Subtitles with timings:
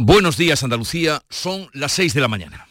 [0.00, 2.68] Buenos días Andalucía, son las 6 de la mañana.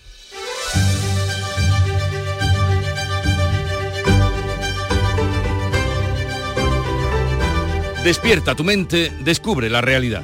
[8.05, 10.23] Despierta tu mente, descubre la realidad.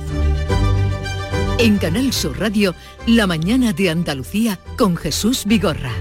[1.58, 2.74] En Canal Sur Radio,
[3.06, 5.92] La mañana de Andalucía con Jesús Vigorra.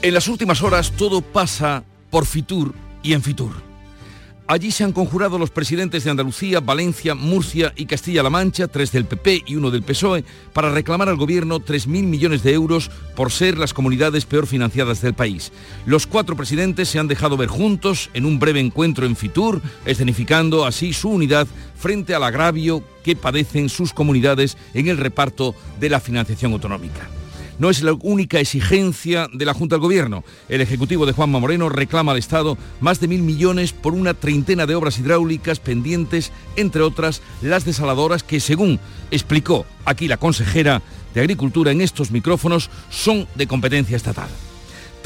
[0.00, 2.72] En las últimas horas todo pasa por Fitur
[3.02, 3.65] y en Fitur.
[4.48, 9.04] Allí se han conjurado los presidentes de Andalucía, Valencia, Murcia y Castilla-La Mancha, tres del
[9.04, 13.58] PP y uno del PSOE, para reclamar al gobierno 3.000 millones de euros por ser
[13.58, 15.50] las comunidades peor financiadas del país.
[15.84, 20.64] Los cuatro presidentes se han dejado ver juntos en un breve encuentro en Fitur, escenificando
[20.64, 25.98] así su unidad frente al agravio que padecen sus comunidades en el reparto de la
[25.98, 27.08] financiación autonómica
[27.58, 30.24] no es la única exigencia de la Junta del Gobierno.
[30.48, 34.66] El Ejecutivo de Juanma Moreno reclama al Estado más de mil millones por una treintena
[34.66, 38.78] de obras hidráulicas pendientes, entre otras las desaladoras que, según
[39.10, 40.82] explicó aquí la consejera
[41.14, 44.28] de Agricultura en estos micrófonos, son de competencia estatal.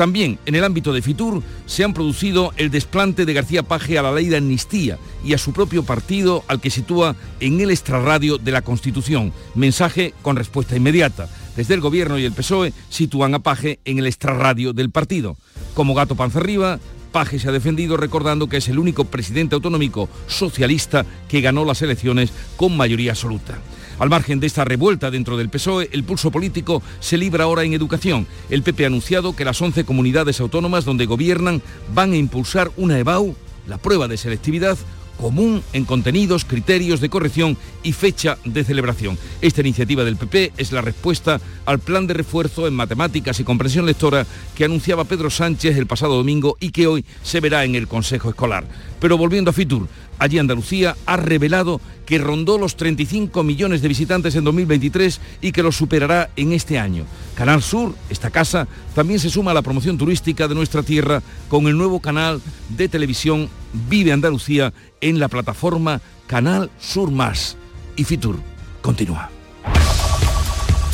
[0.01, 4.03] También en el ámbito de Fitur se han producido el desplante de García Paje a
[4.03, 8.39] la ley de amnistía y a su propio partido al que sitúa en el extrarradio
[8.39, 9.31] de la Constitución.
[9.55, 11.29] Mensaje con respuesta inmediata.
[11.61, 15.37] Desde el Gobierno y el PSOE sitúan a Paje en el extrarradio del partido.
[15.75, 16.81] Como gato panza arriba,
[17.13, 21.83] Paje se ha defendido recordando que es el único presidente autonómico socialista que ganó las
[21.83, 23.59] elecciones con mayoría absoluta.
[23.99, 27.75] Al margen de esta revuelta dentro del PSOE, el pulso político se libra ahora en
[27.75, 28.27] educación.
[28.49, 31.61] El PP ha anunciado que las 11 comunidades autónomas donde gobiernan
[31.93, 33.37] van a impulsar una EBAU,
[33.69, 34.79] la prueba de selectividad,
[35.21, 39.19] común en contenidos, criterios de corrección y fecha de celebración.
[39.41, 43.87] Esta iniciativa del PP es la respuesta al plan de refuerzo en matemáticas y comprensión
[43.87, 47.87] lectora que anunciaba Pedro Sánchez el pasado domingo y que hoy se verá en el
[47.87, 48.65] Consejo Escolar.
[48.99, 49.89] Pero volviendo a Fitur,
[50.21, 55.63] allí Andalucía ha revelado que rondó los 35 millones de visitantes en 2023 y que
[55.63, 57.05] los superará en este año.
[57.35, 61.67] Canal Sur, esta casa, también se suma a la promoción turística de nuestra tierra con
[61.67, 63.49] el nuevo canal de televisión
[63.89, 67.57] Vive Andalucía en la plataforma Canal Sur Más.
[67.97, 68.37] Y Fitur
[68.83, 69.31] continúa.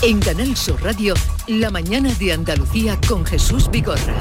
[0.02, 1.14] En Canal Sur Radio,
[1.48, 4.14] la mañana de Andalucía con Jesús Vigorra.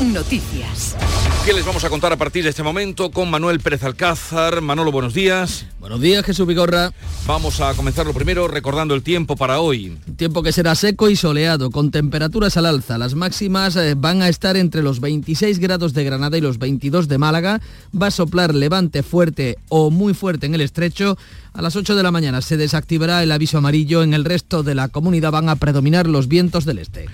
[0.00, 0.96] Noticias.
[1.44, 4.62] ¿Qué les vamos a contar a partir de este momento con Manuel Pérez Alcázar?
[4.62, 5.66] Manolo, buenos días.
[5.78, 6.92] Buenos días, Jesús Vigorra.
[7.26, 9.98] Vamos a comenzar lo primero recordando el tiempo para hoy.
[10.16, 12.96] Tiempo que será seco y soleado, con temperaturas al alza.
[12.96, 17.06] Las máximas eh, van a estar entre los 26 grados de Granada y los 22
[17.06, 17.60] de Málaga.
[17.94, 21.18] Va a soplar levante fuerte o muy fuerte en el estrecho.
[21.52, 24.02] A las 8 de la mañana se desactivará el aviso amarillo.
[24.02, 27.06] En el resto de la comunidad van a predominar los vientos del este.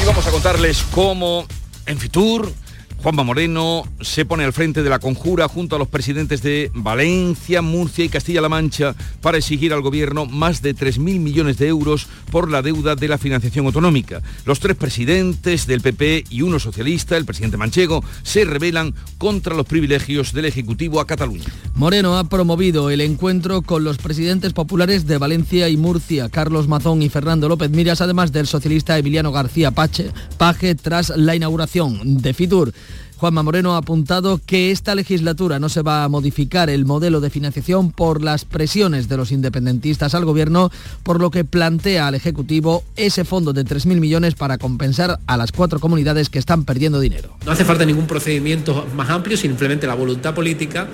[0.00, 1.46] Y vamos a contarles cómo
[1.86, 2.52] en Fitur
[3.04, 7.60] Juanma Moreno se pone al frente de la conjura junto a los presidentes de Valencia,
[7.60, 12.50] Murcia y Castilla-La Mancha para exigir al gobierno más de 3.000 millones de euros por
[12.50, 14.22] la deuda de la financiación autonómica.
[14.46, 19.66] Los tres presidentes del PP y uno socialista, el presidente manchego, se rebelan contra los
[19.66, 21.44] privilegios del Ejecutivo a Cataluña.
[21.74, 27.02] Moreno ha promovido el encuentro con los presidentes populares de Valencia y Murcia, Carlos Mazón
[27.02, 32.32] y Fernando López Miras, además del socialista Emiliano García Pache, Paje, tras la inauguración de
[32.32, 32.72] Fitur.
[33.24, 37.30] Juanma Moreno ha apuntado que esta legislatura no se va a modificar el modelo de
[37.30, 40.70] financiación por las presiones de los independentistas al gobierno,
[41.02, 45.52] por lo que plantea al Ejecutivo ese fondo de 3.000 millones para compensar a las
[45.52, 47.34] cuatro comunidades que están perdiendo dinero.
[47.46, 50.88] No hace falta ningún procedimiento más amplio, simplemente la voluntad política,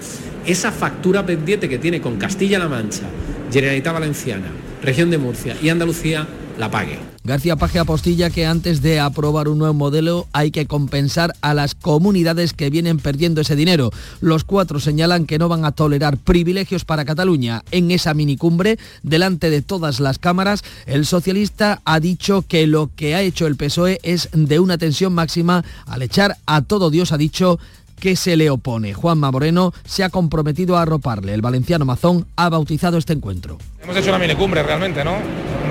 [0.47, 3.09] esa factura pendiente que tiene con Castilla-La Mancha,
[3.51, 4.53] Generalitat Valenciana,
[4.85, 6.29] Región de Murcia y Andalucía,
[6.61, 6.99] la pague.
[7.25, 11.75] García Paje apostilla que antes de aprobar un nuevo modelo hay que compensar a las
[11.75, 13.91] comunidades que vienen perdiendo ese dinero.
[14.21, 17.63] Los cuatro señalan que no van a tolerar privilegios para Cataluña.
[17.71, 23.15] En esa minicumbre, delante de todas las cámaras, el socialista ha dicho que lo que
[23.15, 27.19] ha hecho el PSOE es de una tensión máxima al echar a todo Dios, ha
[27.19, 27.59] dicho,
[28.01, 28.95] que se le opone.
[28.95, 31.35] Juanma Moreno se ha comprometido a arroparle.
[31.35, 33.59] El valenciano Mazón ha bautizado este encuentro.
[33.83, 35.13] Hemos hecho una minicumbre realmente, ¿no?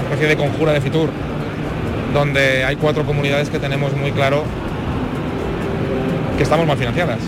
[0.10, 1.10] Especie de conjura de Fitur
[2.14, 4.44] donde hay cuatro comunidades que tenemos muy claro
[6.36, 7.20] que estamos mal financiadas.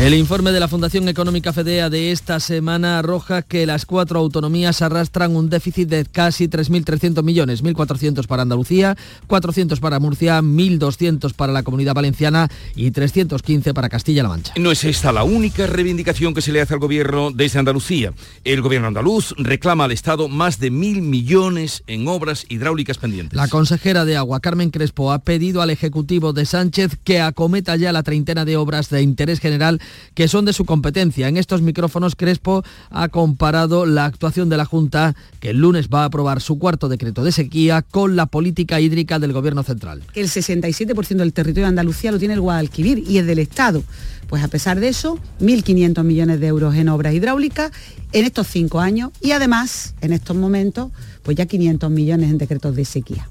[0.00, 4.82] El informe de la Fundación Económica Fedea de esta semana arroja que las cuatro autonomías
[4.82, 8.96] arrastran un déficit de casi 3.300 millones, 1.400 para Andalucía,
[9.28, 14.54] 400 para Murcia, 1.200 para la Comunidad Valenciana y 315 para Castilla-La Mancha.
[14.56, 18.12] No es esta la única reivindicación que se le hace al gobierno desde Andalucía.
[18.42, 23.36] El gobierno andaluz reclama al Estado más de mil millones en obras hidráulicas pendientes.
[23.36, 27.92] La consejera de Agua, Carmen Crespo, ha pedido al Ejecutivo de Sánchez que acometa ya
[27.92, 29.80] la treintena de obras de interés general
[30.14, 31.28] que son de su competencia.
[31.28, 36.02] En estos micrófonos Crespo ha comparado la actuación de la Junta, que el lunes va
[36.02, 40.02] a aprobar su cuarto decreto de sequía, con la política hídrica del Gobierno central.
[40.14, 43.82] El 67% del territorio de Andalucía lo tiene el Guadalquivir y es del Estado.
[44.28, 47.70] Pues a pesar de eso, 1.500 millones de euros en obras hidráulicas
[48.12, 50.90] en estos cinco años y además, en estos momentos,
[51.22, 53.28] pues ya 500 millones en decretos de sequía.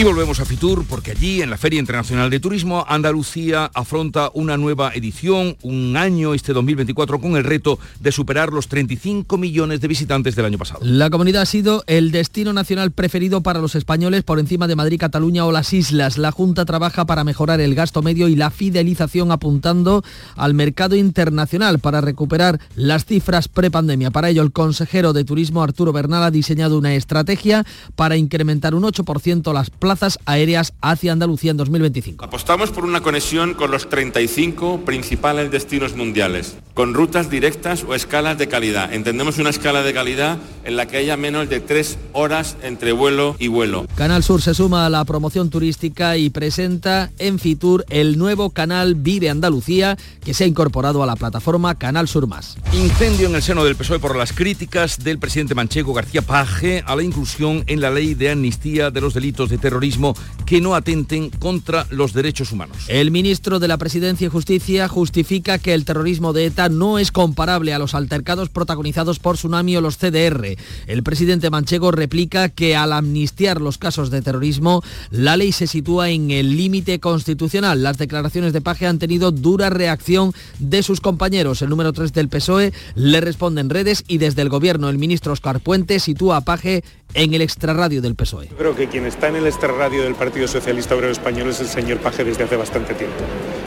[0.00, 4.56] Y volvemos a Fitur porque allí, en la Feria Internacional de Turismo, Andalucía afronta una
[4.56, 9.88] nueva edición, un año este 2024, con el reto de superar los 35 millones de
[9.88, 10.80] visitantes del año pasado.
[10.82, 14.98] La comunidad ha sido el destino nacional preferido para los españoles por encima de Madrid,
[14.98, 16.16] Cataluña o las islas.
[16.16, 20.02] La Junta trabaja para mejorar el gasto medio y la fidelización apuntando
[20.34, 24.10] al mercado internacional para recuperar las cifras prepandemia.
[24.10, 28.84] Para ello, el consejero de Turismo, Arturo Bernal, ha diseñado una estrategia para incrementar un
[28.84, 32.24] 8% las plazas aéreas hacia Andalucía en 2025.
[32.24, 38.38] Apostamos por una conexión con los 35 principales destinos mundiales, con rutas directas o escalas
[38.38, 38.90] de calidad.
[38.90, 43.36] Entendemos una escala de calidad en la que haya menos de tres horas entre vuelo
[43.38, 43.86] y vuelo.
[43.96, 48.94] Canal Sur se suma a la promoción turística y presenta en Fitur el nuevo canal
[48.94, 52.56] Vive Andalucía que se ha incorporado a la plataforma Canal Sur Más.
[52.72, 56.96] Incendio en el seno del PSOE por las críticas del presidente manchego García Paje a
[56.96, 60.14] la inclusión en la ley de amnistía de los delitos de terrorismo
[60.46, 62.78] que no atenten contra los derechos humanos.
[62.88, 67.12] El ministro de la Presidencia y Justicia justifica que el terrorismo de ETA no es
[67.12, 70.56] comparable a los altercados protagonizados por Tsunami o los CDR.
[70.86, 76.10] El presidente manchego replica que al amnistiar los casos de terrorismo, la ley se sitúa
[76.10, 77.82] en el límite constitucional.
[77.82, 81.62] Las declaraciones de Paje han tenido dura reacción de sus compañeros.
[81.62, 85.32] El número 3 del PSOE le responde en redes y desde el gobierno el ministro
[85.32, 86.84] Oscar Puente sitúa a Paje
[87.14, 88.48] en el extrarradio del PSOE.
[88.48, 91.68] Yo creo que quien está en el extrarradio del Partido Socialista Obrero Español es el
[91.68, 93.16] señor Paje desde hace bastante tiempo.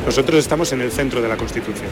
[0.05, 1.87] Nosotros estamos en el centro de la Constitución.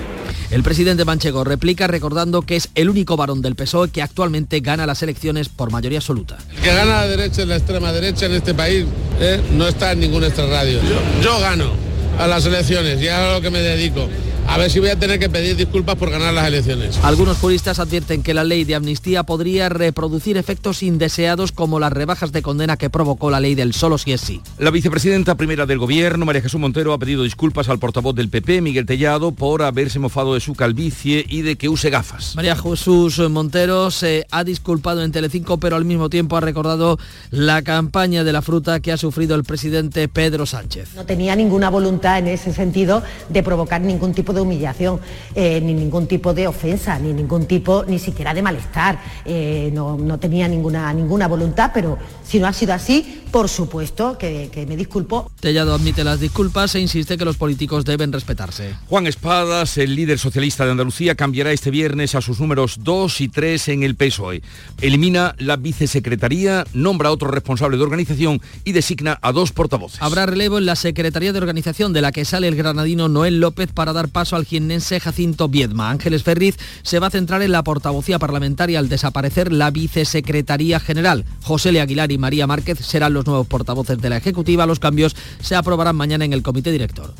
[0.49, 4.85] El presidente Manchego replica recordando que es el único varón del PSOE que actualmente gana
[4.85, 6.37] las elecciones por mayoría absoluta.
[6.55, 8.85] El que gana la derecha y la extrema derecha en este país
[9.19, 9.41] ¿eh?
[9.53, 10.81] no está en ningún extrarradio.
[10.81, 11.71] Yo, yo gano
[12.19, 14.07] a las elecciones y a lo que me dedico.
[14.47, 16.99] A ver si voy a tener que pedir disculpas por ganar las elecciones.
[17.03, 22.31] Algunos juristas advierten que la ley de amnistía podría reproducir efectos indeseados como las rebajas
[22.31, 24.41] de condena que provocó la ley del solo si es sí.
[24.57, 28.61] La vicepresidenta primera del gobierno, María Jesús Montero, ha pedido disculpas al portavoz del PP,
[28.61, 32.35] Miguel Tellado, por haberse mofado de su calvicie y de que use gafas.
[32.35, 36.99] María Jesús Montero se ha disculpado en Telecinco, pero al mismo tiempo ha recordado
[37.29, 40.89] la campaña de la fruta que ha sufrido el presidente Pedro Sánchez.
[40.95, 44.99] No tenía ninguna voluntad en ese sentido de provocar ningún tipo de humillación,
[45.35, 48.99] eh, ni ningún tipo de ofensa, ni ningún tipo, ni siquiera de malestar.
[49.25, 54.17] Eh, no, no, tenía ninguna, ninguna voluntad, pero si no ha sido así, por supuesto
[54.17, 55.31] que, que me disculpo.
[55.39, 58.75] Tellado admite las disculpas e insiste que los políticos deben respetarse.
[58.87, 63.29] Juan Espadas, el líder socialista de Andalucía, cambiará este viernes a sus números 2 y
[63.29, 64.41] 3 en el PSOE.
[64.81, 70.01] Elimina la vicesecretaría, nombra a otro responsable de organización y designa a dos portavoces.
[70.01, 73.71] Habrá relevo en la Secretaría de Organización de la que sale el granadino Noel López
[73.73, 75.89] para dar paso al jiennense Jacinto Viedma.
[75.89, 81.25] Ángeles Ferriz se va a centrar en la portavocía parlamentaria al desaparecer la vicesecretaría general.
[81.41, 84.67] José Le Aguilar y María Márquez serán los nuevos portavoces de la Ejecutiva.
[84.67, 87.15] Los cambios se aprobarán mañana en el comité director.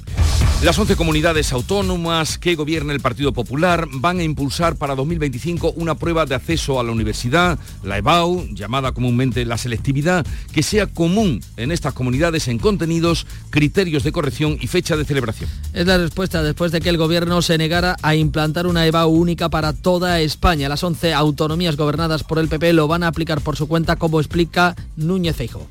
[0.64, 5.96] Las 11 comunidades autónomas que gobierna el Partido Popular van a impulsar para 2025 una
[5.96, 10.24] prueba de acceso a la universidad, la EBAU, llamada comúnmente la selectividad,
[10.54, 15.50] que sea común en estas comunidades en contenidos, criterios de corrección y fecha de celebración.
[15.74, 19.48] Es la respuesta después de que el gobierno se negara a implantar una EBAU única
[19.48, 20.68] para toda España.
[20.68, 24.20] Las 11 autonomías gobernadas por el PP lo van a aplicar por su cuenta, como
[24.20, 25.66] explica Núñez Feijóo.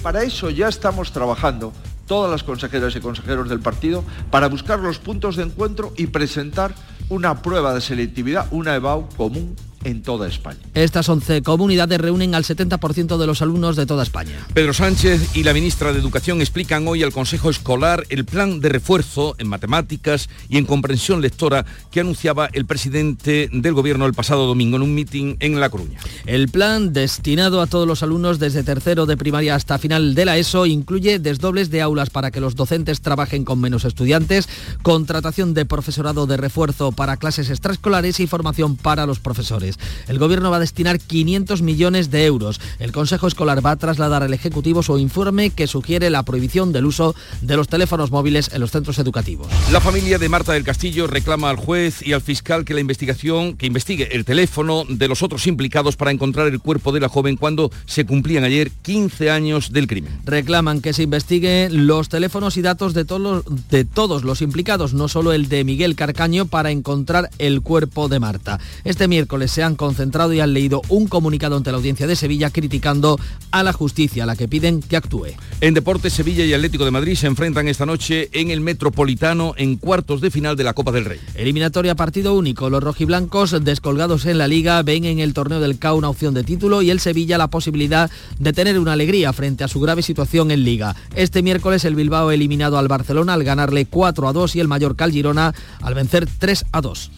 [0.00, 1.72] Para eso ya estamos trabajando
[2.06, 6.72] todas las consejeras y consejeros del partido para buscar los puntos de encuentro y presentar
[7.08, 10.58] una prueba de selectividad, una EBAU común en toda España.
[10.74, 14.46] Estas 11 comunidades reúnen al 70% de los alumnos de toda España.
[14.54, 18.68] Pedro Sánchez y la ministra de Educación explican hoy al Consejo Escolar el plan de
[18.68, 24.46] refuerzo en matemáticas y en comprensión lectora que anunciaba el presidente del Gobierno el pasado
[24.46, 26.00] domingo en un mitin en La Coruña.
[26.26, 30.36] El plan, destinado a todos los alumnos desde tercero de primaria hasta final de la
[30.36, 34.48] ESO, incluye desdobles de aulas para que los docentes trabajen con menos estudiantes,
[34.82, 39.69] contratación de profesorado de refuerzo para clases extraescolares y formación para los profesores.
[39.70, 40.06] Escolares.
[40.08, 42.60] El Gobierno va a destinar 500 millones de euros.
[42.78, 46.86] El Consejo Escolar va a trasladar al Ejecutivo su informe que sugiere la prohibición del
[46.86, 49.48] uso de los teléfonos móviles en los centros educativos.
[49.72, 53.56] La familia de Marta del Castillo reclama al juez y al fiscal que la investigación,
[53.56, 57.36] que investigue el teléfono de los otros implicados para encontrar el cuerpo de la joven
[57.36, 60.18] cuando se cumplían ayer 15 años del crimen.
[60.24, 64.94] Reclaman que se investigue los teléfonos y datos de todos los, de todos los implicados,
[64.94, 68.58] no solo el de Miguel Carcaño, para encontrar el cuerpo de Marta.
[68.84, 72.50] Este miércoles se han concentrado y han leído un comunicado ante la audiencia de Sevilla
[72.50, 73.18] criticando
[73.50, 75.28] a la justicia, a la que piden que actúe.
[75.60, 79.76] En Deportes, Sevilla y Atlético de Madrid se enfrentan esta noche en el Metropolitano en
[79.76, 81.20] cuartos de final de la Copa del Rey.
[81.34, 82.70] Eliminatoria partido único.
[82.70, 86.44] Los rojiblancos descolgados en la liga ven en el torneo del CAO una opción de
[86.44, 90.50] título y el Sevilla la posibilidad de tener una alegría frente a su grave situación
[90.50, 90.96] en liga.
[91.14, 95.04] Este miércoles el Bilbao eliminado al Barcelona al ganarle 4 a 2 y el Mallorca
[95.04, 97.10] al Girona al vencer 3 a 2.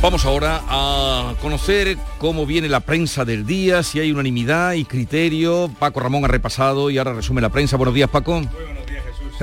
[0.00, 5.70] Vamos ahora a conocer cómo viene la prensa del día, si hay unanimidad y criterio.
[5.78, 7.76] Paco Ramón ha repasado y ahora resume la prensa.
[7.76, 8.42] Buenos días, Paco.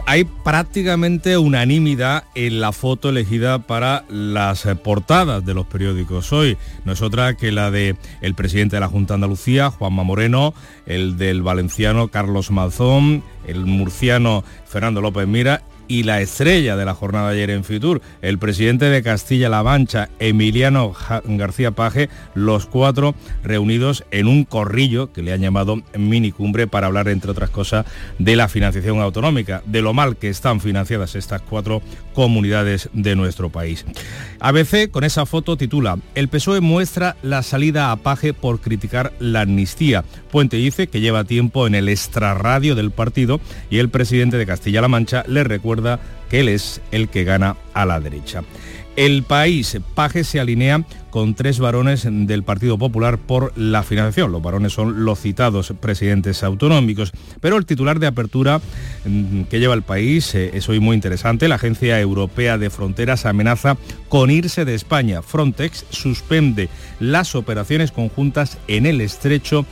[0.06, 6.58] Hay prácticamente unanimidad en la foto elegida para las eh, portadas de los periódicos hoy.
[6.84, 10.54] No es otra que la de el presidente de la Junta de Andalucía, Juanma Moreno,
[10.86, 16.94] el del valenciano Carlos Malzón, el murciano Fernando López Mira y la estrella de la
[16.94, 20.94] jornada ayer en Fitur, el presidente de Castilla-La Mancha, Emiliano
[21.26, 27.08] García Paje, los cuatro reunidos en un corrillo que le han llamado minicumbre para hablar,
[27.10, 27.86] entre otras cosas,
[28.20, 31.82] de la financiación autonómica, de lo mal que están financiadas estas cuatro
[32.14, 33.86] comunidades de nuestro país.
[34.40, 39.42] ABC con esa foto titula, el PSOE muestra la salida a Paje por criticar la
[39.42, 40.04] amnistía.
[40.32, 43.40] Puente dice que lleva tiempo en el extrarradio del partido
[43.70, 45.75] y el presidente de Castilla-La Mancha le recuerda
[46.30, 48.44] que él es el que gana a la derecha.
[48.96, 54.32] El país, Paje se alinea con tres varones del Partido Popular por la financiación.
[54.32, 57.12] Los varones son los citados presidentes autonómicos.
[57.42, 58.62] Pero el titular de apertura
[59.04, 61.50] mm, que lleva el país eh, es hoy muy interesante.
[61.50, 63.76] La Agencia Europea de Fronteras amenaza
[64.08, 65.22] con irse de España.
[65.22, 66.70] Frontex suspende
[67.02, 69.66] las operaciones conjuntas en el estrecho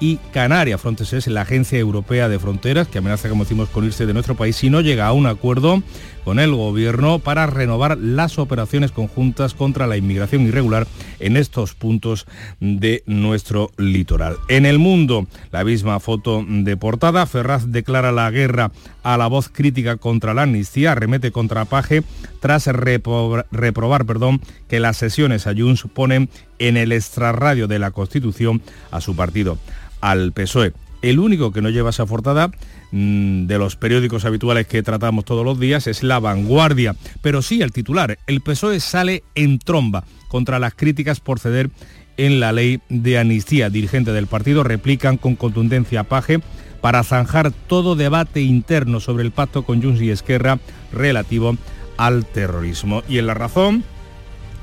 [0.00, 0.78] y Canaria.
[0.78, 4.34] Frontex es la Agencia Europea de Fronteras que amenaza, como decimos, con irse de nuestro
[4.34, 5.82] país si no llega a un acuerdo
[6.24, 10.86] con el gobierno para renovar las operaciones conjuntas contra la inmigración irregular
[11.18, 12.26] en estos puntos
[12.60, 14.36] de nuestro litoral.
[14.48, 19.48] En el mundo, la misma foto de portada, Ferraz declara la guerra a la voz
[19.48, 22.02] crítica contra la amnistía, remete contra Paje
[22.40, 28.62] tras reprobar, perdón, que las sesiones a Junts ponen en el extrarradio de la Constitución
[28.90, 29.58] a su partido
[30.00, 30.72] al PSOE.
[31.02, 32.50] El único que no lleva esa portada
[32.92, 37.62] mm, de los periódicos habituales que tratamos todos los días es La Vanguardia, pero sí
[37.62, 38.18] el titular.
[38.26, 41.70] El PSOE sale en tromba contra las críticas por ceder
[42.16, 43.70] en la ley de amnistía.
[43.70, 46.40] Dirigentes del partido replican con contundencia a Paje
[46.82, 50.58] para zanjar todo debate interno sobre el pacto con Junts y Esquerra
[50.92, 51.56] relativo
[51.96, 53.02] al terrorismo.
[53.08, 53.84] Y en la razón,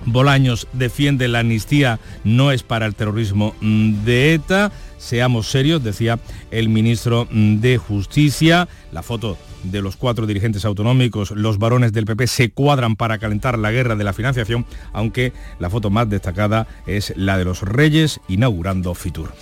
[0.06, 4.72] Bolaños defiende la amnistía no es para el terrorismo mm, de ETA.
[4.98, 6.20] Seamos serios, decía
[6.51, 8.68] el ministro de Justicia.
[8.92, 13.58] La foto de los cuatro dirigentes autonómicos, los varones del PP, se cuadran para calentar
[13.60, 18.20] la guerra de la financiación, aunque la foto más destacada es la de los reyes
[18.27, 19.34] inaugurando Fitur.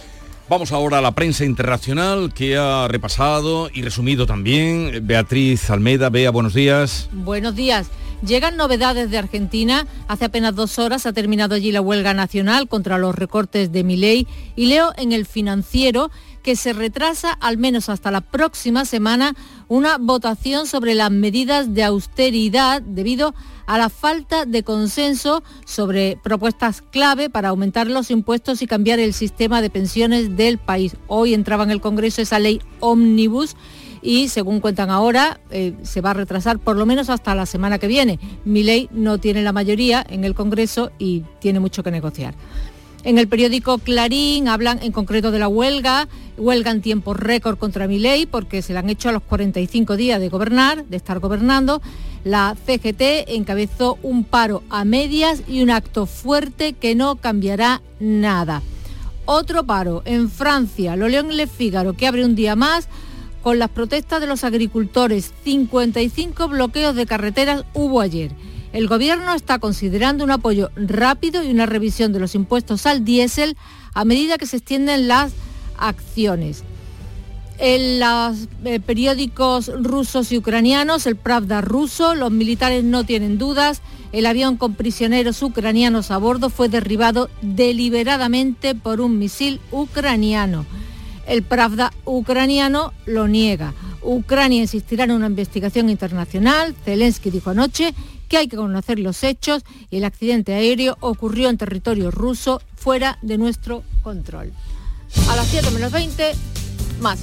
[0.48, 5.02] Vamos ahora a la prensa internacional que ha repasado y resumido también.
[5.02, 7.10] Beatriz Almeida, Bea, buenos días.
[7.12, 7.90] Buenos días.
[8.26, 9.86] Llegan novedades de Argentina.
[10.08, 14.28] Hace apenas dos horas ha terminado allí la huelga nacional contra los recortes de Milei
[14.56, 16.10] y leo en el financiero
[16.42, 19.36] que se retrasa al menos hasta la próxima semana
[19.68, 23.36] una votación sobre las medidas de austeridad debido
[23.68, 29.14] a la falta de consenso sobre propuestas clave para aumentar los impuestos y cambiar el
[29.14, 30.98] sistema de pensiones del país.
[31.08, 33.56] Hoy entraba en el Congreso esa ley ómnibus
[34.06, 37.80] y según cuentan ahora eh, se va a retrasar por lo menos hasta la semana
[37.80, 38.20] que viene.
[38.46, 42.36] Mi ley no tiene la mayoría en el Congreso y tiene mucho que negociar.
[43.04, 46.08] En el periódico Clarín hablan en concreto de la huelga,
[46.38, 49.98] huelga en tiempo récord contra mi ley porque se la han hecho a los 45
[49.98, 51.82] días de gobernar, de estar gobernando.
[52.24, 58.62] La CGT encabezó un paro a medias y un acto fuerte que no cambiará nada.
[59.26, 62.88] Otro paro en Francia, lo León Le Figaro, que abre un día más
[63.46, 65.32] con las protestas de los agricultores.
[65.44, 68.32] 55 bloqueos de carreteras hubo ayer.
[68.74, 73.56] El Gobierno está considerando un apoyo rápido y una revisión de los impuestos al diésel
[73.94, 75.34] a medida que se extienden las
[75.78, 76.64] acciones.
[77.60, 83.84] En los eh, periódicos rusos y ucranianos, el Pravda ruso, los militares no tienen dudas,
[84.12, 90.66] el avión con prisioneros ucranianos a bordo fue derribado deliberadamente por un misil ucraniano.
[91.28, 93.74] El Pravda ucraniano lo niega.
[94.02, 96.76] Ucrania insistirá en una investigación internacional.
[96.86, 97.94] Zelensky dijo anoche
[98.28, 103.18] que hay que conocer los hechos y el accidente aéreo ocurrió en territorio ruso fuera
[103.22, 104.52] de nuestro control.
[105.30, 106.34] A las 7 menos 20,
[107.02, 107.20] más.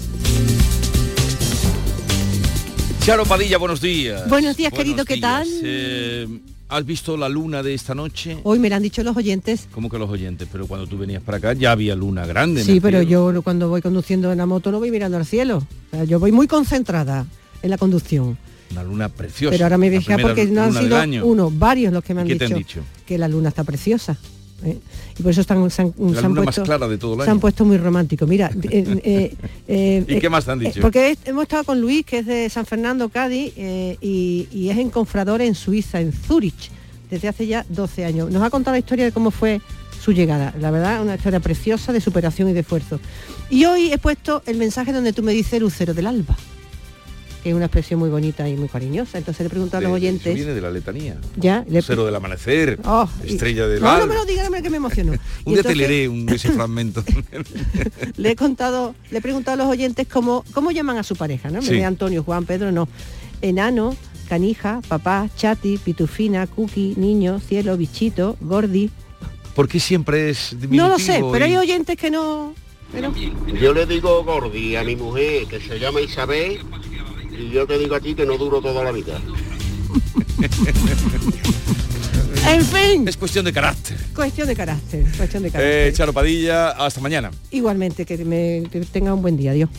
[3.04, 4.28] Charo Padilla, buenos días.
[4.28, 5.46] Buenos días, querido, ¿qué tal?
[5.62, 6.28] Eh,
[6.72, 8.38] ¿Has visto la luna de esta noche?
[8.44, 9.68] Hoy me lo han dicho los oyentes.
[9.72, 10.48] ¿Cómo que los oyentes?
[10.50, 12.64] Pero cuando tú venías para acá ya había luna grande.
[12.64, 15.58] Sí, pero yo cuando voy conduciendo en la moto no voy mirando al cielo.
[15.58, 17.26] O sea, yo voy muy concentrada
[17.60, 18.38] en la conducción.
[18.70, 19.52] Una luna preciosa.
[19.52, 22.34] Pero ahora me dejé porque no han sido uno, varios los que me han, ¿Qué
[22.34, 22.80] dicho, te han dicho?
[23.04, 24.16] que la luna está preciosa.
[24.64, 24.78] ¿Eh?
[25.18, 27.40] Y por eso están, se han, se han puesto, clara de todo el se han
[27.40, 28.28] puesto muy románticos.
[28.28, 29.34] Mira, eh,
[29.68, 30.80] eh, ¿Y qué más te han dicho?
[30.80, 34.78] porque es- hemos estado con Luis, que es de San Fernando, Cádiz, y, y es
[34.78, 36.70] encofrador en Suiza, en Zurich,
[37.10, 38.30] desde hace ya 12 años.
[38.30, 39.60] Nos ha contado la historia de cómo fue
[40.02, 40.54] su llegada.
[40.60, 42.98] La verdad, una historia preciosa de superación y de esfuerzo.
[43.50, 46.36] Y hoy he puesto el mensaje donde tú me dices lucero del alba,
[47.42, 49.18] que es una expresión muy bonita y muy cariñosa.
[49.18, 50.34] Entonces le he preguntado a los eso oyentes.
[50.34, 51.16] viene de la letanía.
[51.36, 54.50] Ya, le- Cero del amanecer, Oh, y- estrella del No, no me lo diga, no
[54.50, 55.12] me que me emociono.
[55.44, 57.02] Un día te leeré un, ese fragmento.
[58.16, 61.50] le he contado, le he preguntado a los oyentes cómo, cómo llaman a su pareja,
[61.50, 61.60] ¿no?
[61.60, 61.74] Me Sí.
[61.74, 62.88] de Antonio, Juan, Pedro, no.
[63.40, 63.96] Enano,
[64.28, 68.90] canija, papá, chati, pitufina, cookie, niño, cielo, bichito, gordi.
[69.54, 70.82] ¿Por qué siempre es diminutivo?
[70.84, 72.54] No lo sé, pero y- hay oyentes que no.
[72.92, 73.12] pero-
[73.60, 76.60] Yo le digo Gordi a mi mujer, que se llama Isabel,
[77.32, 79.20] y yo te digo a ti que no duro toda la vida.
[82.44, 83.06] En fin.
[83.06, 83.96] Es cuestión de carácter.
[84.14, 85.88] Cuestión de carácter, cuestión de carácter.
[85.88, 87.30] Eh, Charo Padilla, hasta mañana.
[87.52, 89.70] Igualmente, que, me, que tenga un buen día, Dios.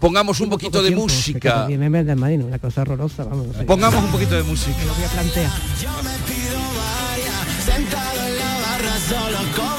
[0.00, 1.66] Pongamos un poquito de Tiempo, música.
[1.68, 3.48] una cosa horrorosa, vamos.
[3.48, 3.64] no sé.
[3.64, 4.76] Pongamos un poquito de música.
[4.78, 5.50] Me lo voy a plantear.
[7.66, 9.77] Sentado en la barra solo como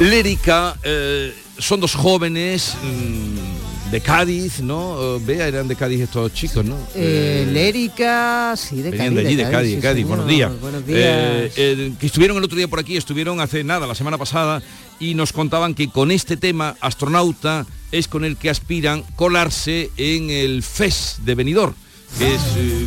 [0.00, 5.16] Lérica, eh, son dos jóvenes mm, de Cádiz, ¿no?
[5.16, 6.76] Eh, Vea, eran de Cádiz estos chicos, ¿no?
[6.94, 9.22] Eh, Lérica, sí, de Venían Cádiz.
[9.22, 10.04] de allí, de Cádiz, sí, Cádiz.
[10.04, 10.08] señor.
[10.08, 10.60] Buenos días.
[10.60, 11.52] Buenos días.
[11.56, 14.62] Eh, que estuvieron el otro día por aquí, estuvieron hace nada, la semana pasada,
[15.00, 20.30] y nos contaban que con este tema, astronauta, es con el que aspiran colarse en
[20.30, 21.74] el FES de Benidorm,
[22.18, 22.40] que es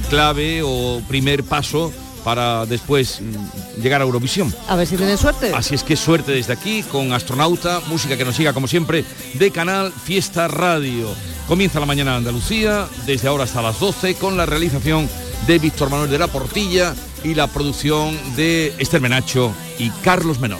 [0.09, 1.91] clave o primer paso
[2.23, 4.53] para después mm, llegar a Eurovisión.
[4.67, 5.51] A ver si tienen suerte.
[5.53, 9.51] Así es que suerte desde aquí con Astronauta, música que nos siga como siempre de
[9.51, 11.09] Canal Fiesta Radio.
[11.47, 15.09] Comienza la mañana de Andalucía, desde ahora hasta las 12, con la realización
[15.47, 20.59] de Víctor Manuel de la Portilla y la producción de Esther Menacho y Carlos Menor.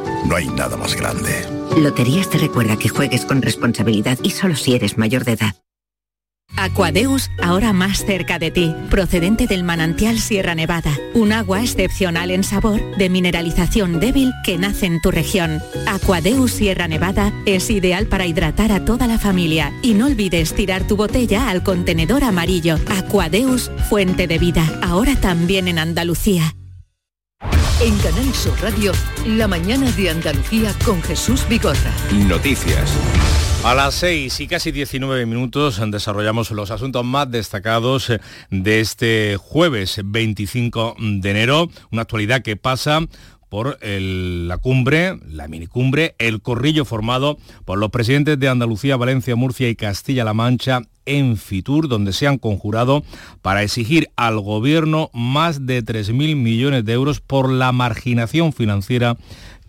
[0.25, 1.45] No hay nada más grande.
[1.77, 5.55] Loterías te recuerda que juegues con responsabilidad y solo si eres mayor de edad.
[6.57, 12.43] Aquadeus, ahora más cerca de ti, procedente del manantial Sierra Nevada, un agua excepcional en
[12.43, 15.61] sabor, de mineralización débil que nace en tu región.
[15.87, 20.85] Aquadeus Sierra Nevada es ideal para hidratar a toda la familia y no olvides tirar
[20.85, 22.75] tu botella al contenedor amarillo.
[22.89, 26.53] Aquadeus, fuente de vida, ahora también en Andalucía.
[27.83, 28.91] En Canal Sur Radio,
[29.25, 31.91] la mañana de Andalucía con Jesús Vigorra.
[32.27, 32.95] Noticias.
[33.63, 38.19] A las 6 y casi 19 minutos desarrollamos los asuntos más destacados eh,
[38.51, 42.99] de este jueves 25 de enero, una actualidad que pasa
[43.51, 49.67] por la cumbre, la minicumbre, el corrillo formado por los presidentes de Andalucía, Valencia, Murcia
[49.67, 53.03] y Castilla-La Mancha en Fitur, donde se han conjurado
[53.41, 59.17] para exigir al gobierno más de 3.000 millones de euros por la marginación financiera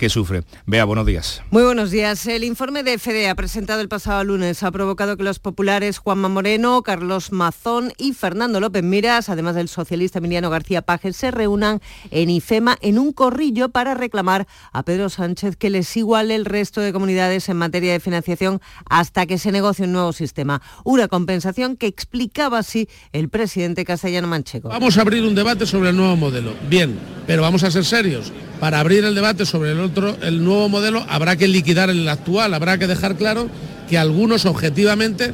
[0.03, 0.43] que sufre.
[0.67, 1.43] Vea, buenos días.
[1.53, 2.27] Muy buenos días.
[2.27, 6.83] El informe de FEDEA presentado el pasado lunes ha provocado que los populares Juanma Moreno,
[6.83, 12.31] Carlos Mazón y Fernando López Miras, además del socialista Emiliano García Paje, se reúnan en
[12.31, 16.93] IFEMA en un corrillo para reclamar a Pedro Sánchez que les iguale el resto de
[16.93, 18.61] comunidades en materia de financiación
[18.91, 20.63] hasta que se negocie un nuevo sistema.
[20.83, 24.69] Una compensación que explicaba así el presidente castellano Manchego.
[24.69, 26.55] Vamos a abrir un debate sobre el nuevo modelo.
[26.69, 28.33] Bien, pero vamos a ser serios.
[28.63, 32.55] Para abrir el debate sobre el otro, el nuevo modelo, habrá que liquidar el actual,
[32.55, 33.49] habrá que dejar claro
[33.91, 35.33] que algunos objetivamente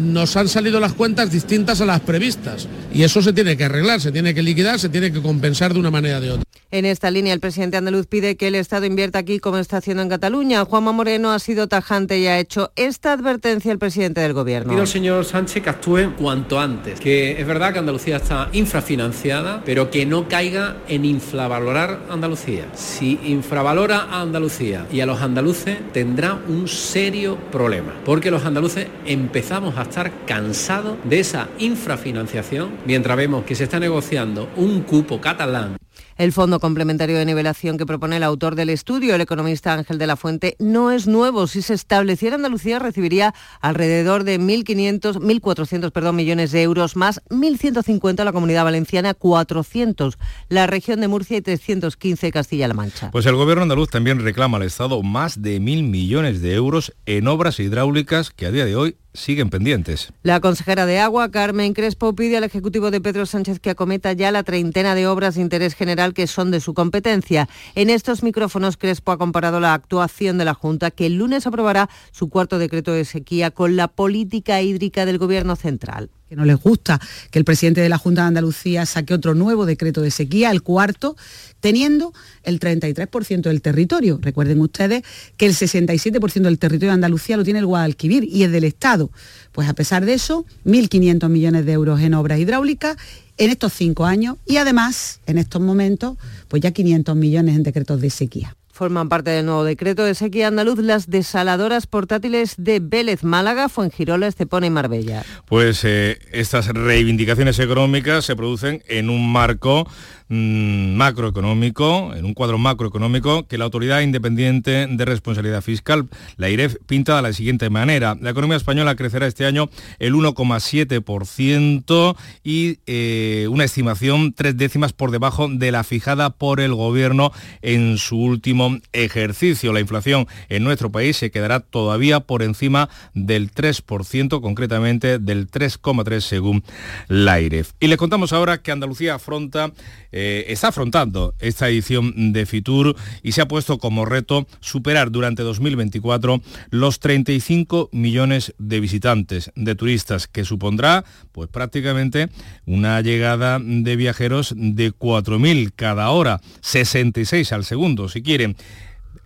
[0.00, 2.66] nos han salido las cuentas distintas a las previstas.
[2.92, 5.80] Y eso se tiene que arreglar, se tiene que liquidar, se tiene que compensar de
[5.80, 6.44] una manera o de otra.
[6.72, 10.04] En esta línea, el presidente andaluz pide que el Estado invierta aquí como está haciendo
[10.04, 10.64] en Cataluña.
[10.64, 14.70] Juanma Moreno ha sido tajante y ha hecho esta advertencia al presidente del Gobierno.
[14.70, 19.62] Pido al señor Sánchez que actúe cuanto antes, que es verdad que Andalucía está infrafinanciada,
[19.64, 22.66] pero que no caiga en infravalorar Andalucía.
[22.76, 28.86] Si infravalora a Andalucía y a los andaluces, tendrá un serio problema, porque los andaluces
[29.06, 35.20] empezamos a estar cansados de esa infrafinanciación mientras vemos que se está negociando un cupo
[35.20, 35.76] catalán
[36.20, 40.06] el fondo complementario de nivelación que propone el autor del estudio, el economista Ángel de
[40.06, 41.46] la Fuente, no es nuevo.
[41.46, 48.22] Si se estableciera Andalucía, recibiría alrededor de 1.500, 1.400 perdón, millones de euros más, 1.150
[48.22, 50.18] la Comunidad Valenciana, 400
[50.50, 53.10] la región de Murcia y 315 Castilla-La Mancha.
[53.12, 57.28] Pues el gobierno andaluz también reclama al Estado más de 1.000 millones de euros en
[57.28, 60.12] obras hidráulicas que a día de hoy siguen pendientes.
[60.22, 64.30] La consejera de Agua, Carmen Crespo, pide al Ejecutivo de Pedro Sánchez que acometa ya
[64.30, 67.48] la treintena de obras de interés general que son de su competencia.
[67.74, 71.88] En estos micrófonos, Crespo ha comparado la actuación de la Junta, que el lunes aprobará
[72.12, 76.58] su cuarto decreto de sequía, con la política hídrica del Gobierno central que no les
[76.58, 77.00] gusta
[77.32, 80.62] que el presidente de la Junta de Andalucía saque otro nuevo decreto de sequía, el
[80.62, 81.16] cuarto,
[81.58, 82.14] teniendo
[82.44, 84.20] el 33% del territorio.
[84.22, 85.02] Recuerden ustedes
[85.36, 89.10] que el 67% del territorio de Andalucía lo tiene el Guadalquivir y es del Estado.
[89.50, 92.96] Pues a pesar de eso, 1.500 millones de euros en obras hidráulicas
[93.36, 96.16] en estos cinco años y además, en estos momentos,
[96.46, 98.56] pues ya 500 millones en decretos de sequía.
[98.80, 104.26] Forman parte del nuevo decreto de sequía andaluz las desaladoras portátiles de Vélez, Málaga, Fuengirola,
[104.26, 105.22] Estepona y Marbella.
[105.44, 109.86] Pues eh, estas reivindicaciones económicas se producen en un marco
[110.30, 117.16] macroeconómico, en un cuadro macroeconómico que la Autoridad Independiente de Responsabilidad Fiscal, la IREF, pinta
[117.16, 118.16] de la siguiente manera.
[118.20, 125.10] La economía española crecerá este año el 1,7% y eh, una estimación tres décimas por
[125.10, 129.72] debajo de la fijada por el Gobierno en su último ejercicio.
[129.72, 136.20] La inflación en nuestro país se quedará todavía por encima del 3%, concretamente del 3,3%
[136.20, 136.62] según
[137.08, 137.72] la IREF.
[137.80, 139.72] Y le contamos ahora que Andalucía afronta
[140.12, 145.42] eh, está afrontando esta edición de Fitur y se ha puesto como reto superar durante
[145.42, 152.28] 2024 los 35 millones de visitantes, de turistas, que supondrá pues prácticamente
[152.66, 158.56] una llegada de viajeros de 4.000 cada hora, 66 al segundo, si quieren.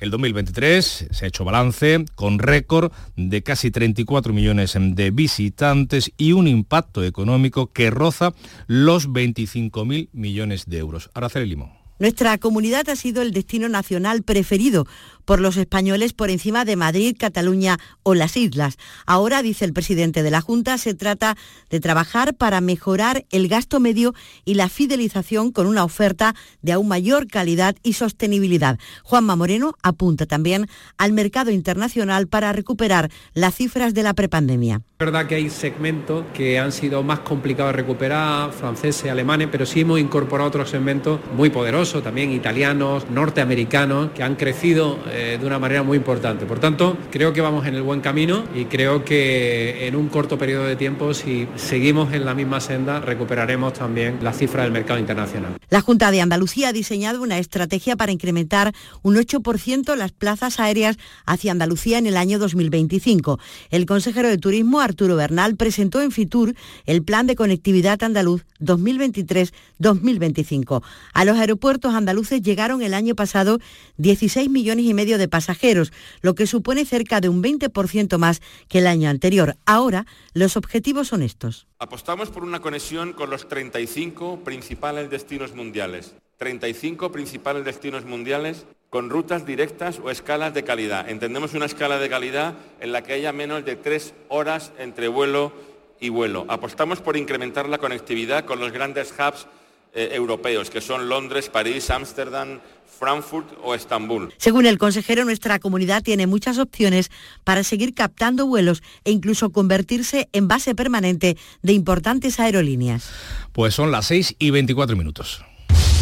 [0.00, 6.32] El 2023 se ha hecho balance con récord de casi 34 millones de visitantes y
[6.32, 8.32] un impacto económico que roza
[8.66, 11.10] los 25.000 millones de euros.
[11.14, 11.83] Araceli Limón.
[11.98, 14.86] Nuestra comunidad ha sido el destino nacional preferido
[15.24, 18.76] por los españoles por encima de Madrid, Cataluña o las islas.
[19.06, 21.36] Ahora, dice el presidente de la Junta, se trata
[21.70, 24.12] de trabajar para mejorar el gasto medio
[24.44, 28.78] y la fidelización con una oferta de aún mayor calidad y sostenibilidad.
[29.02, 34.82] Juanma Moreno apunta también al mercado internacional para recuperar las cifras de la prepandemia.
[34.94, 39.66] Es verdad que hay segmentos que han sido más complicados de recuperar, franceses, alemanes, pero
[39.66, 45.46] sí hemos incorporado otros segmentos muy poderosos, también italianos, norteamericanos, que han crecido eh, de
[45.46, 46.46] una manera muy importante.
[46.46, 50.38] Por tanto, creo que vamos en el buen camino y creo que en un corto
[50.38, 54.98] periodo de tiempo, si seguimos en la misma senda, recuperaremos también la cifra del mercado
[54.98, 55.54] internacional.
[55.70, 60.96] La Junta de Andalucía ha diseñado una estrategia para incrementar un 8% las plazas aéreas
[61.26, 63.38] hacia Andalucía en el año 2025.
[63.70, 66.54] El consejero de Turismo, Arturo Bernal, presentó en Fitur
[66.86, 70.82] el Plan de Conectividad Andaluz 2023-2025.
[71.12, 73.58] A los aeropuertos andaluces llegaron el año pasado
[73.96, 78.78] 16 millones y medio de pasajeros, lo que supone cerca de un 20% más que
[78.78, 79.56] el año anterior.
[79.66, 81.66] Ahora, los objetivos son estos.
[81.78, 86.14] Apostamos por una conexión con los 35 principales destinos mundiales.
[86.38, 91.08] 35 principales destinos mundiales con rutas directas o escalas de calidad.
[91.08, 95.52] Entendemos una escala de calidad en la que haya menos de tres horas entre vuelo
[96.00, 96.44] y vuelo.
[96.48, 99.46] Apostamos por incrementar la conectividad con los grandes hubs
[99.94, 102.60] eh, europeos, que son Londres, París, Ámsterdam,
[102.98, 104.32] Frankfurt o Estambul.
[104.38, 107.10] Según el consejero, nuestra comunidad tiene muchas opciones
[107.44, 113.10] para seguir captando vuelos e incluso convertirse en base permanente de importantes aerolíneas.
[113.52, 115.44] Pues son las 6 y 24 minutos.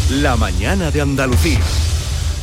[0.09, 1.59] La mañana de Andalucía.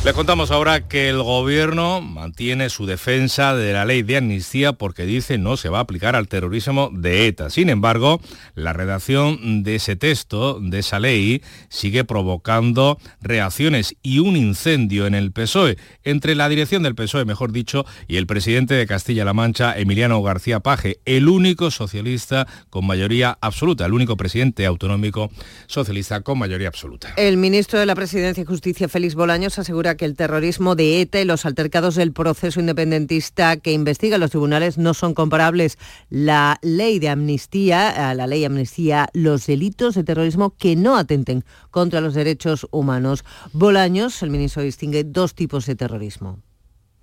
[0.03, 5.05] Les contamos ahora que el gobierno mantiene su defensa de la ley de amnistía porque
[5.05, 7.51] dice no se va a aplicar al terrorismo de ETA.
[7.51, 8.19] Sin embargo,
[8.55, 15.13] la redacción de ese texto, de esa ley, sigue provocando reacciones y un incendio en
[15.13, 19.77] el PSOE, entre la dirección del PSOE, mejor dicho, y el presidente de Castilla-La Mancha,
[19.77, 25.29] Emiliano García Paje, el único socialista con mayoría absoluta, el único presidente autonómico
[25.67, 27.13] socialista con mayoría absoluta.
[27.17, 31.21] El ministro de la Presidencia y Justicia, Félix Bolaños, asegura que el terrorismo de ETA
[31.21, 35.77] y los altercados del proceso independentista que investiga los tribunales no son comparables.
[36.09, 42.01] La ley de amnistía, la ley amnistía los delitos de terrorismo que no atenten contra
[42.01, 43.23] los derechos humanos.
[43.53, 46.39] Bolaños, el ministro distingue dos tipos de terrorismo.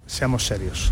[0.07, 0.91] Seamos serios.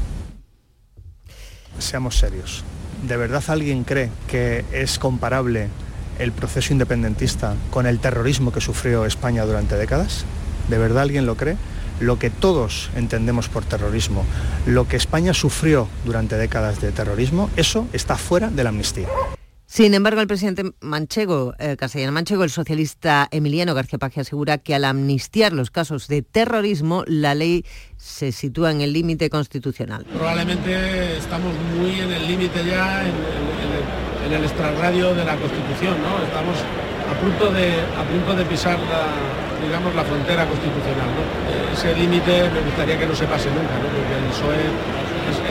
[1.79, 2.65] Seamos serios.
[3.07, 5.69] ¿De verdad alguien cree que es comparable
[6.19, 10.25] el proceso independentista con el terrorismo que sufrió España durante décadas?
[10.69, 11.57] ¿De verdad alguien lo cree?
[12.01, 14.25] Lo que todos entendemos por terrorismo,
[14.67, 19.09] lo que España sufrió durante décadas de terrorismo, eso está fuera de la amnistía.
[19.69, 24.77] Sin embargo, el presidente manchego, eh, castellano manchego, el socialista Emiliano García Paje asegura que
[24.77, 27.65] al amnistiar los casos de terrorismo, la ley
[27.97, 30.07] se sitúa en el límite constitucional.
[30.15, 35.97] Probablemente estamos muy en el límite ya, en, en, en, el extrarradio de la Constitución,
[36.01, 36.25] ¿no?
[36.25, 36.59] Estamos
[37.11, 41.09] a punto de, a punto de pisar la, digamos, la frontera constitucional.
[41.73, 44.65] Ese límite me gustaría que no se pase nunca, porque el PSOE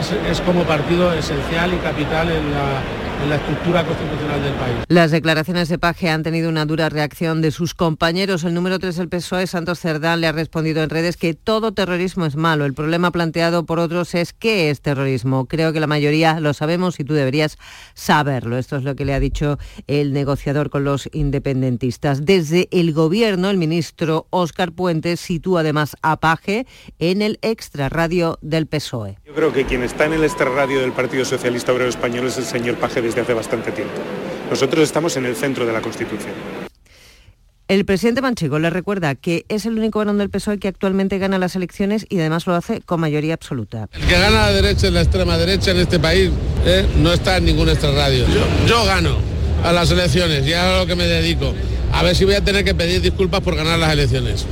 [0.00, 2.82] es, es, es como partido esencial y capital en la,
[3.22, 4.76] en la estructura constitucional del país.
[4.88, 8.44] Las declaraciones de Paje han tenido una dura reacción de sus compañeros.
[8.44, 12.26] El número 3 del PSOE, Santos Cerdán, le ha respondido en redes que todo terrorismo
[12.26, 12.64] es malo.
[12.64, 15.46] El problema planteado por otros es qué es terrorismo.
[15.46, 17.58] Creo que la mayoría lo sabemos y tú deberías
[17.94, 18.58] saberlo.
[18.58, 22.24] Esto es lo que le ha dicho el negociador con los independentistas.
[22.24, 26.66] Desde el gobierno, el ministro Óscar Puentes sitúa además a Paje
[26.98, 29.18] en el extrarradio del PSOE.
[29.24, 32.44] Yo creo que quien está en el extrarradio del Partido Socialista Obrero Español es el
[32.44, 33.94] señor Paje desde hace bastante tiempo.
[34.50, 36.32] Nosotros estamos en el centro de la Constitución.
[37.68, 41.38] El presidente Manchego le recuerda que es el único varón del PSOE que actualmente gana
[41.38, 43.88] las elecciones y además lo hace con mayoría absoluta.
[43.92, 46.30] El que gana la derecha en la extrema derecha en este país
[46.64, 46.86] ¿eh?
[46.98, 48.24] no está en ningún extrarradio.
[48.28, 49.16] Yo, yo gano
[49.64, 51.54] a las elecciones y es a lo que me dedico.
[51.92, 54.46] A ver si voy a tener que pedir disculpas por ganar las elecciones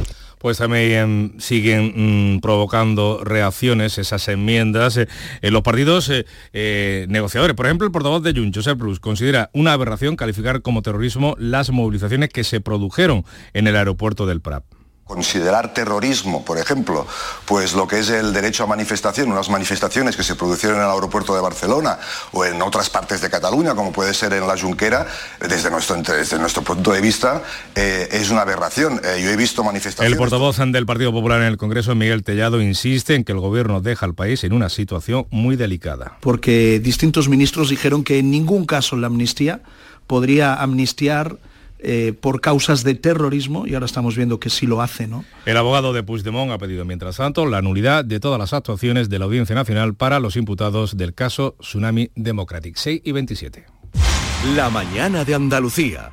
[0.44, 5.08] pues también siguen mmm, provocando reacciones esas enmiendas eh,
[5.40, 7.56] en los partidos eh, eh, negociadores.
[7.56, 11.70] Por ejemplo, el portavoz de Junts, Josep Bruce, considera una aberración calificar como terrorismo las
[11.70, 14.64] movilizaciones que se produjeron en el aeropuerto del Prat
[15.04, 17.06] considerar terrorismo, por ejemplo,
[17.44, 20.90] pues lo que es el derecho a manifestación, unas manifestaciones que se produjeron en el
[20.90, 21.98] aeropuerto de Barcelona
[22.32, 25.06] o en otras partes de Cataluña, como puede ser en la Junquera,
[25.40, 27.42] desde nuestro, desde nuestro punto de vista,
[27.74, 29.00] eh, es una aberración.
[29.04, 30.12] Eh, yo he visto manifestaciones...
[30.12, 33.80] El portavoz del Partido Popular en el Congreso, Miguel Tellado, insiste en que el gobierno
[33.80, 36.16] deja al país en una situación muy delicada.
[36.20, 39.60] Porque distintos ministros dijeron que en ningún caso la amnistía
[40.06, 41.38] podría amnistiar
[41.84, 45.24] eh, por causas de terrorismo y ahora estamos viendo que sí lo hace, ¿no?
[45.44, 49.18] El abogado de Puigdemont ha pedido, mientras tanto, la nulidad de todas las actuaciones de
[49.18, 53.66] la Audiencia Nacional para los imputados del caso Tsunami Democratic 6 y 27.
[54.56, 56.12] La mañana de Andalucía.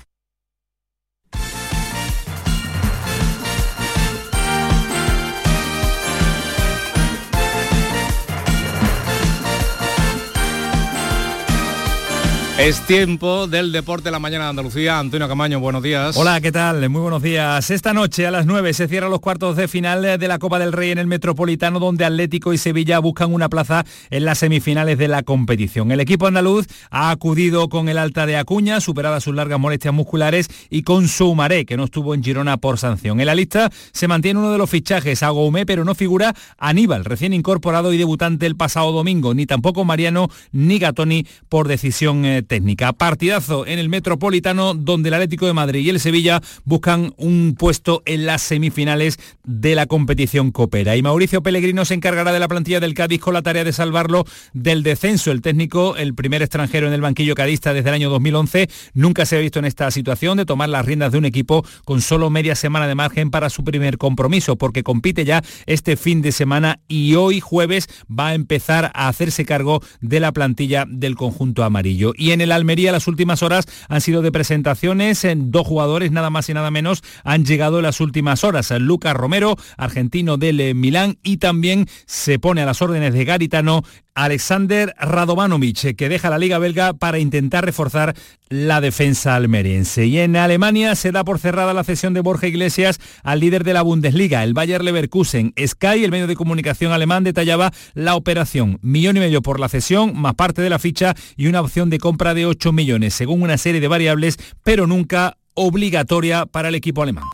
[12.61, 14.99] Es tiempo del deporte de la mañana de Andalucía.
[14.99, 16.15] Antonio Camaño, buenos días.
[16.15, 16.87] Hola, ¿qué tal?
[16.91, 17.71] Muy buenos días.
[17.71, 20.71] Esta noche a las 9 se cierran los cuartos de final de la Copa del
[20.71, 25.07] Rey en el Metropolitano, donde Atlético y Sevilla buscan una plaza en las semifinales de
[25.07, 25.91] la competición.
[25.91, 30.47] El equipo andaluz ha acudido con el alta de Acuña, superada sus largas molestias musculares,
[30.69, 33.19] y con Soumaré, que no estuvo en Girona por sanción.
[33.19, 37.33] En la lista se mantiene uno de los fichajes, Agoumé, pero no figura Aníbal, recién
[37.33, 42.91] incorporado y debutante el pasado domingo, ni tampoco Mariano ni Gatoni por decisión eh, técnica.
[42.91, 48.03] Partidazo en el Metropolitano donde el Atlético de Madrid y el Sevilla buscan un puesto
[48.05, 50.97] en las semifinales de la competición Copera.
[50.97, 54.25] Y Mauricio Pellegrino se encargará de la plantilla del Cádiz con la tarea de salvarlo
[54.51, 55.31] del descenso.
[55.31, 59.37] El técnico, el primer extranjero en el banquillo cadista desde el año 2011, nunca se
[59.37, 62.55] ha visto en esta situación de tomar las riendas de un equipo con solo media
[62.55, 67.15] semana de margen para su primer compromiso, porque compite ya este fin de semana y
[67.15, 72.11] hoy jueves va a empezar a hacerse cargo de la plantilla del conjunto amarillo.
[72.17, 76.29] Y en el Almería las últimas horas han sido de presentaciones, en dos jugadores nada
[76.29, 78.71] más y nada menos han llegado en las últimas horas.
[78.71, 83.83] Lucas Romero, argentino del eh, Milán, y también se pone a las órdenes de Garitano
[84.13, 88.13] Alexander Radovanovic, que deja la Liga Belga para intentar reforzar
[88.49, 90.05] la defensa almeriense.
[90.05, 93.73] Y en Alemania se da por cerrada la cesión de Borja Iglesias al líder de
[93.73, 95.53] la Bundesliga, el Bayer Leverkusen.
[95.65, 98.77] Sky, el medio de comunicación alemán, detallaba la operación.
[98.81, 101.99] Millón y medio por la cesión, más parte de la ficha y una opción de
[101.99, 107.03] compra de 8 millones, según una serie de variables, pero nunca obligatoria para el equipo
[107.03, 107.25] alemán.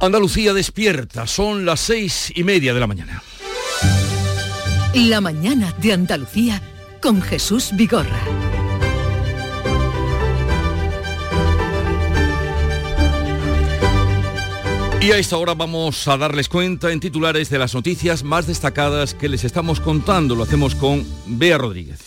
[0.00, 3.22] Andalucía despierta, son las seis y media de la mañana.
[4.94, 6.60] La mañana de Andalucía
[7.00, 8.33] con Jesús Vigorra.
[15.04, 19.12] Y a esta hora vamos a darles cuenta en titulares de las noticias más destacadas
[19.12, 20.34] que les estamos contando.
[20.34, 22.00] Lo hacemos con Bea Rodríguez.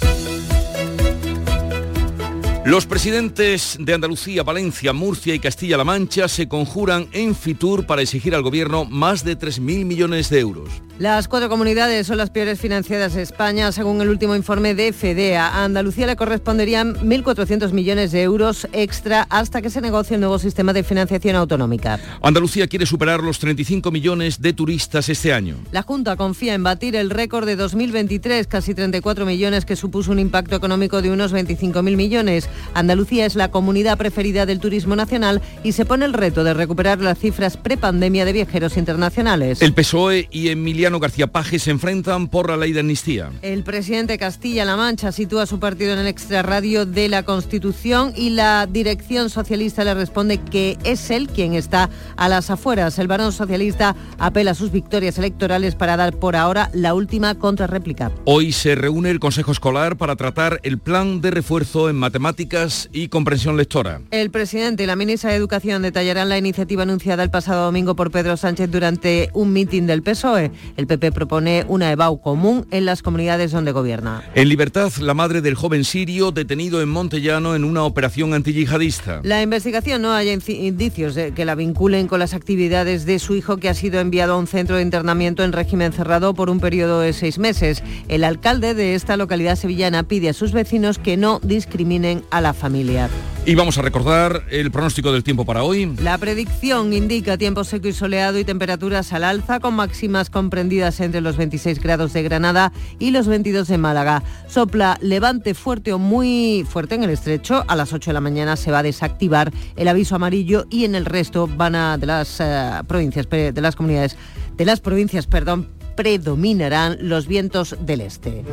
[2.65, 8.33] Los presidentes de Andalucía, Valencia, Murcia y Castilla-La Mancha se conjuran en Fitur para exigir
[8.33, 10.69] al gobierno más de 3.000 millones de euros.
[10.99, 15.47] Las cuatro comunidades son las peores financiadas de España, según el último informe de FEDEA.
[15.47, 20.39] A Andalucía le corresponderían 1.400 millones de euros extra hasta que se negocie el nuevo
[20.39, 21.99] sistema de financiación autonómica.
[22.23, 25.57] Andalucía quiere superar los 35 millones de turistas este año.
[25.71, 30.17] La Junta confía en batir el récord de 2023, casi 34 millones, que supuso un
[30.17, 32.49] impacto económico de unos 25.000 millones.
[32.73, 37.01] Andalucía es la comunidad preferida del turismo nacional y se pone el reto de recuperar
[37.01, 39.61] las cifras prepandemia de viajeros internacionales.
[39.61, 40.49] El PSOE y
[40.95, 43.29] García Paje se enfrentan por la ley de amnistía.
[43.41, 48.65] El presidente Castilla-La Mancha sitúa su partido en el extrarradio de la Constitución y la
[48.65, 52.97] dirección socialista le responde que es él quien está a las afueras.
[52.97, 58.11] El varón socialista apela a sus victorias electorales para dar por ahora la última contrarréplica.
[58.25, 63.09] Hoy se reúne el Consejo Escolar para tratar el plan de refuerzo en matemáticas y
[63.09, 64.01] comprensión lectora.
[64.11, 68.11] El presidente y la ministra de Educación detallarán la iniciativa anunciada el pasado domingo por
[68.11, 70.51] Pedro Sánchez durante un mitin del PSOE.
[70.77, 74.23] El PP propone una EBAU común en las comunidades donde gobierna.
[74.35, 79.21] En libertad, la madre del joven sirio detenido en Montellano en una operación antiyihadista.
[79.23, 83.57] La investigación no hay indicios de que la vinculen con las actividades de su hijo
[83.57, 86.99] que ha sido enviado a un centro de internamiento en régimen cerrado por un periodo
[86.99, 87.83] de seis meses.
[88.07, 92.53] El alcalde de esta localidad sevillana pide a sus vecinos que no discriminen a la
[92.53, 93.09] familia.
[93.47, 95.95] Y vamos a recordar el pronóstico del tiempo para hoy.
[96.01, 101.21] La predicción indica tiempo seco y soleado y temperaturas al alza con máximas comprendidas entre
[101.21, 104.21] los 26 grados de Granada y los 22 de Málaga.
[104.49, 107.63] Sopla levante fuerte o muy fuerte en el estrecho.
[107.69, 110.93] A las 8 de la mañana se va a desactivar el aviso amarillo y en
[110.93, 114.17] el resto van a de las uh, provincias de las comunidades
[114.57, 118.43] de las provincias, perdón, predominarán los vientos del este.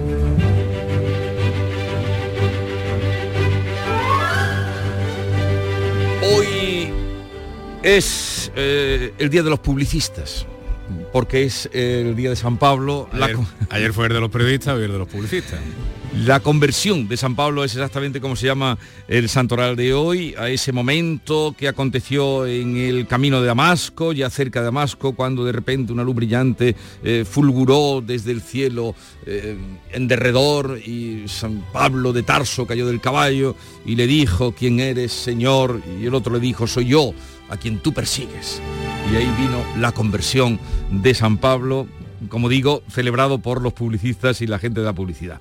[7.84, 10.46] Es eh, el Día de los Publicistas,
[11.12, 13.08] porque es el Día de San Pablo.
[13.12, 13.46] Ayer, la...
[13.70, 15.60] ayer fue el de los periodistas, hoy el de los publicistas.
[16.16, 20.48] La conversión de San Pablo es exactamente como se llama el santoral de hoy, a
[20.48, 25.50] ese momento que aconteció en el camino de Damasco, ya cerca de Damasco, cuando de
[25.50, 28.94] repente una luz brillante eh, fulguró desde el cielo
[29.26, 29.56] eh,
[29.90, 35.12] en derredor y San Pablo de Tarso cayó del caballo y le dijo, ¿quién eres,
[35.12, 35.82] Señor?
[36.00, 37.12] Y el otro le dijo, soy yo,
[37.54, 38.60] a quien tú persigues.
[39.12, 40.58] Y ahí vino la conversión
[40.90, 41.86] de San Pablo,
[42.28, 45.40] como digo, celebrado por los publicistas y la gente de la publicidad.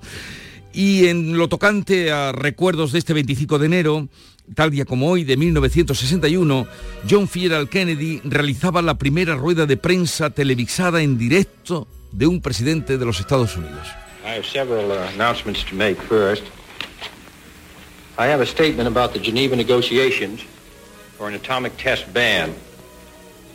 [0.74, 4.08] Y en lo tocante a recuerdos de este 25 de enero,
[4.56, 6.68] tal día como hoy, de 1961,
[7.10, 12.98] John Fitzgerald Kennedy realizaba la primera rueda de prensa televisada en directo de un presidente
[12.98, 13.88] de los Estados Unidos.
[14.26, 16.44] I have several uh, announcements to make first.
[18.18, 20.42] I have a statement about the Geneva negotiations
[21.18, 22.54] for an atomic test ban.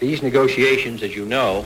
[0.00, 1.64] These negotiations, as you know,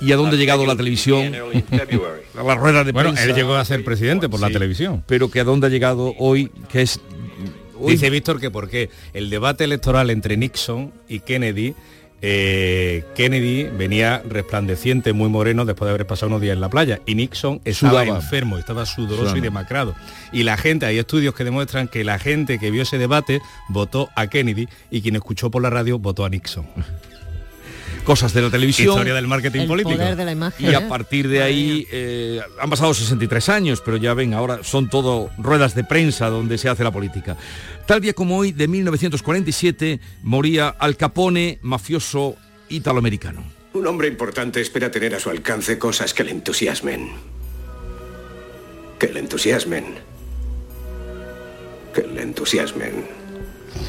[0.00, 1.34] y a dónde ha llegado la televisión,
[2.34, 5.02] a la rueda de bueno, él llegó a ser presidente por sí, la televisión.
[5.06, 7.00] Pero que a dónde ha llegado hoy, que es...
[7.80, 7.92] Hoy...
[7.92, 11.74] Dice Víctor que porque el debate electoral entre Nixon y Kennedy
[12.20, 17.00] eh, Kennedy venía resplandeciente, muy moreno, después de haber pasado unos días en la playa.
[17.06, 18.16] Y Nixon estaba Sudaba.
[18.16, 19.94] enfermo, estaba sudoroso y demacrado.
[20.32, 24.08] Y la gente, hay estudios que demuestran que la gente que vio ese debate votó
[24.16, 26.66] a Kennedy y quien escuchó por la radio votó a Nixon.
[28.04, 28.88] Cosas de la televisión.
[28.88, 30.02] Historia del marketing político.
[30.58, 34.88] Y a partir de ahí eh, han pasado 63 años, pero ya ven, ahora son
[34.88, 37.36] todo ruedas de prensa donde se hace la política.
[37.86, 42.36] Tal día como hoy, de 1947, moría Al Capone, mafioso
[42.68, 43.44] italoamericano.
[43.74, 47.10] Un hombre importante espera tener a su alcance cosas que le entusiasmen.
[48.98, 49.84] Que le entusiasmen.
[51.94, 53.17] Que le entusiasmen.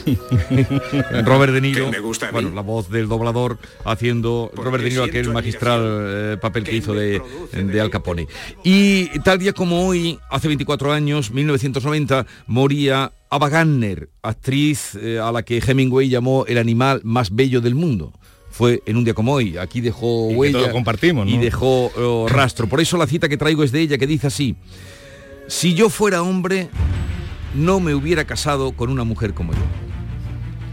[1.26, 5.30] Robert De Niro, me gusta bueno, la voz del doblador haciendo Robert De Niro aquel
[5.30, 7.22] magistral eh, papel que hizo de,
[7.52, 8.28] de Al Capone.
[8.64, 15.32] Y tal día como hoy, hace 24 años, 1990, moría Ava Gardner, actriz eh, a
[15.32, 18.14] la que Hemingway llamó el animal más bello del mundo.
[18.50, 21.32] Fue en un día como hoy, aquí dejó Y huella compartimos, ¿no?
[21.32, 22.68] y dejó oh, rastro.
[22.68, 24.56] Por eso la cita que traigo es de ella, que dice así,
[25.48, 26.70] si yo fuera hombre,
[27.56, 29.60] no me hubiera casado con una mujer como yo.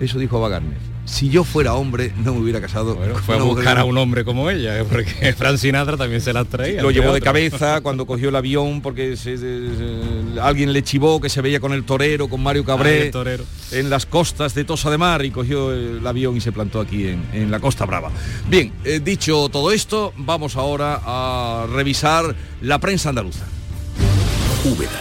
[0.00, 0.78] Eso dijo Ava Gardner.
[1.06, 4.24] Si yo fuera hombre, no me hubiera casado con Fue a buscar a un hombre
[4.24, 4.84] como ella, ¿eh?
[4.90, 6.82] porque Frank Sinatra también se las traía.
[6.82, 11.20] Lo llevó de cabeza cuando cogió el avión porque se- se- se- alguien le chivó
[11.20, 13.44] que se veía con el torero, con Mario Ay, Cabré, el torero.
[13.70, 17.06] en las costas de Tosa de Mar y cogió el avión y se plantó aquí
[17.06, 18.10] en, en la Costa Brava.
[18.50, 23.44] Bien, eh, dicho todo esto, vamos ahora a revisar la prensa andaluza.
[24.64, 25.00] Úbeda,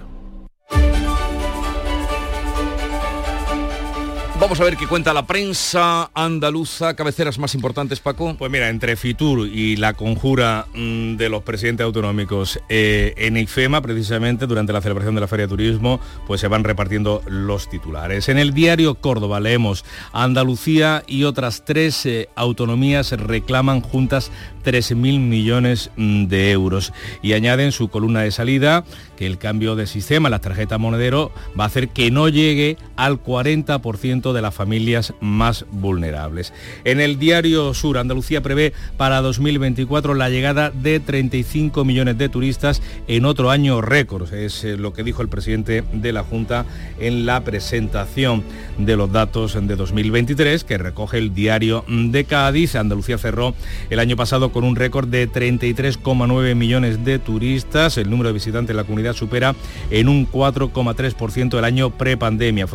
[4.41, 8.35] Vamos a ver qué cuenta la prensa andaluza, cabeceras más importantes, Paco.
[8.39, 13.83] Pues mira, entre Fitur y la conjura mm, de los presidentes autonómicos eh, en IFEMA,
[13.83, 18.29] precisamente durante la celebración de la Feria de Turismo, pues se van repartiendo los titulares.
[18.29, 24.31] En el diario Córdoba leemos, Andalucía y otras tres eh, autonomías reclaman juntas
[24.63, 26.93] 3.000 millones mm, de euros.
[27.21, 28.85] Y añaden su columna de salida
[29.17, 33.19] que el cambio de sistema, las tarjetas monedero, va a hacer que no llegue al
[33.23, 36.53] 40% de las familias más vulnerables.
[36.83, 42.83] En el diario Sur, Andalucía prevé para 2024 la llegada de 35 millones de turistas
[43.07, 44.31] en otro año récord.
[44.31, 46.65] Es eh, lo que dijo el presidente de la Junta
[46.99, 48.43] en la presentación
[48.77, 52.75] de los datos de 2023 que recoge el diario de Cádiz.
[52.75, 53.55] Andalucía cerró
[53.89, 57.97] el año pasado con un récord de 33,9 millones de turistas.
[57.97, 59.55] El número de visitantes en la comunidad supera
[59.89, 62.67] en un 4,3% el año prepandemia.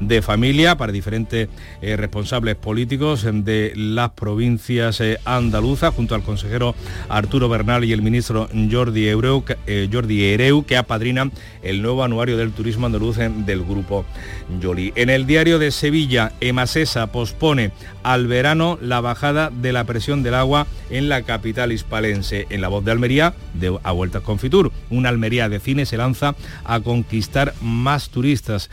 [0.00, 1.48] De familia para diferentes
[1.80, 6.74] eh, responsables políticos de las provincias eh, andaluzas, junto al consejero
[7.08, 12.36] Arturo Bernal y el ministro Jordi Ereu, eh, Jordi Ereu, que apadrinan el nuevo anuario
[12.36, 14.04] del turismo andaluz en- del grupo
[14.60, 14.92] Yoli.
[14.96, 17.72] En el diario de Sevilla, Emasesa pospone
[18.02, 22.46] al verano la bajada de la presión del agua en la capital hispalense.
[22.50, 25.96] En la voz de Almería, de a vueltas con Fitur, una Almería de cine se
[25.96, 28.70] lanza a conquistar más turistas.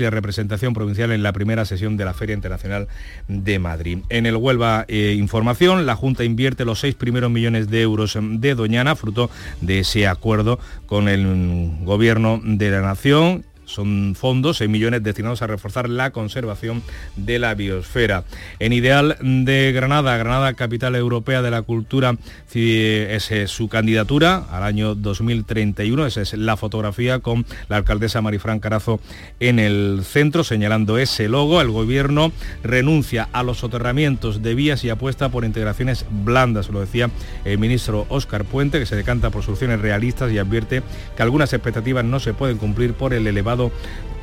[0.00, 2.88] Amplia representación provincial en la primera sesión de la Feria Internacional
[3.28, 3.98] de Madrid.
[4.08, 8.54] En el Huelva eh, Información, la Junta invierte los seis primeros millones de euros de
[8.54, 9.28] Doñana, fruto
[9.60, 15.42] de ese acuerdo con el mm, gobierno de la Nación son fondos, 6 millones destinados
[15.42, 16.82] a reforzar la conservación
[17.16, 18.24] de la biosfera.
[18.58, 22.16] En Ideal de Granada, Granada Capital Europea de la Cultura,
[22.52, 26.06] es su candidatura al año 2031.
[26.06, 29.00] Esa es la fotografía con la alcaldesa Marifran Carazo
[29.38, 31.60] en el centro, señalando ese logo.
[31.60, 37.10] El gobierno renuncia a los soterramientos de vías y apuesta por integraciones blandas, lo decía
[37.44, 40.82] el ministro Óscar Puente, que se decanta por soluciones realistas y advierte
[41.16, 43.59] que algunas expectativas no se pueden cumplir por el elevado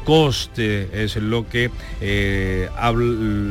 [0.08, 1.70] coste es lo que
[2.00, 2.70] eh,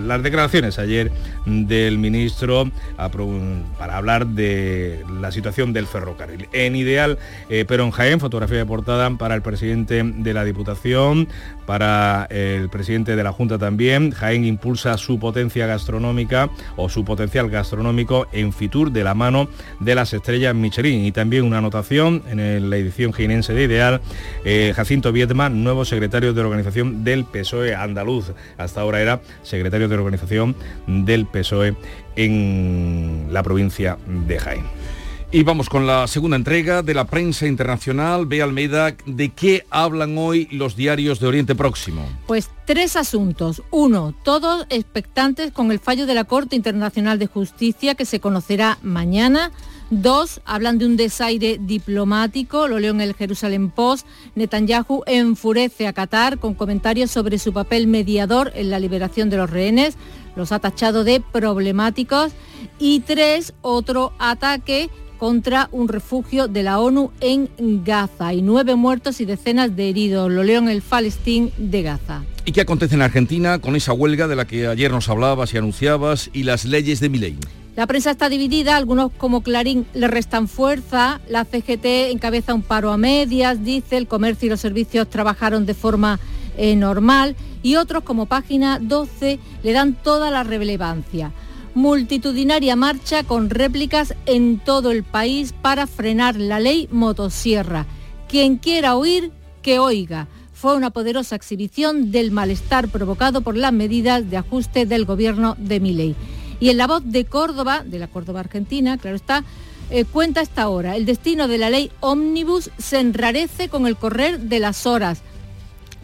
[0.06, 1.12] las declaraciones ayer
[1.44, 6.48] del ministro para hablar de la situación del ferrocarril.
[6.54, 7.18] En ideal,
[7.50, 11.28] eh, pero en Jaén, fotografía de portada para el presidente de la Diputación,
[11.66, 14.12] para el presidente de la Junta también.
[14.12, 19.48] Jaén impulsa su potencia gastronómica o su potencial gastronómico en Fitur de la mano
[19.80, 21.04] de las estrellas Michelin.
[21.04, 24.00] Y también una anotación en la edición jienense de Ideal,
[24.44, 28.32] eh, Jacinto Viedma, nuevo secretario de organización del PSOE andaluz.
[28.58, 30.54] Hasta ahora era secretario de organización
[30.86, 31.74] del PSOE
[32.16, 34.85] en la provincia de Jaén.
[35.32, 38.26] Y vamos con la segunda entrega de la prensa internacional.
[38.26, 42.08] Ve Almeida, ¿de qué hablan hoy los diarios de Oriente Próximo?
[42.28, 43.60] Pues tres asuntos.
[43.72, 48.78] Uno, todos expectantes con el fallo de la Corte Internacional de Justicia que se conocerá
[48.82, 49.50] mañana.
[49.90, 54.06] Dos, hablan de un desaire diplomático, lo leo en el Jerusalem Post.
[54.36, 59.50] Netanyahu enfurece a Qatar con comentarios sobre su papel mediador en la liberación de los
[59.50, 59.96] rehenes.
[60.36, 62.32] Los ha tachado de problemáticos.
[62.78, 64.88] Y tres, otro ataque
[65.18, 67.48] contra un refugio de la ONU en
[67.84, 68.28] Gaza.
[68.28, 70.30] Hay nueve muertos y decenas de heridos.
[70.30, 72.24] Lo leo en el Palestín de Gaza.
[72.44, 75.58] ¿Y qué acontece en Argentina con esa huelga de la que ayer nos hablabas y
[75.58, 77.36] anunciabas y las leyes de Milei?
[77.74, 82.90] La prensa está dividida, algunos como Clarín le restan fuerza, la CGT encabeza un paro
[82.90, 86.18] a medias, dice, el comercio y los servicios trabajaron de forma
[86.56, 91.32] eh, normal y otros como Página 12 le dan toda la relevancia
[91.76, 97.84] multitudinaria marcha con réplicas en todo el país para frenar la ley motosierra.
[98.30, 100.26] Quien quiera oír, que oiga.
[100.54, 105.78] Fue una poderosa exhibición del malestar provocado por las medidas de ajuste del gobierno de
[105.78, 106.16] Miley.
[106.60, 109.44] Y en la voz de Córdoba, de la Córdoba Argentina, claro está,
[109.90, 114.40] eh, cuenta esta hora, el destino de la ley Omnibus se enrarece con el correr
[114.40, 115.20] de las horas.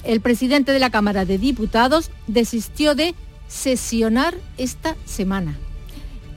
[0.05, 3.15] El presidente de la Cámara de Diputados desistió de
[3.53, 5.59] sesionar esta semana.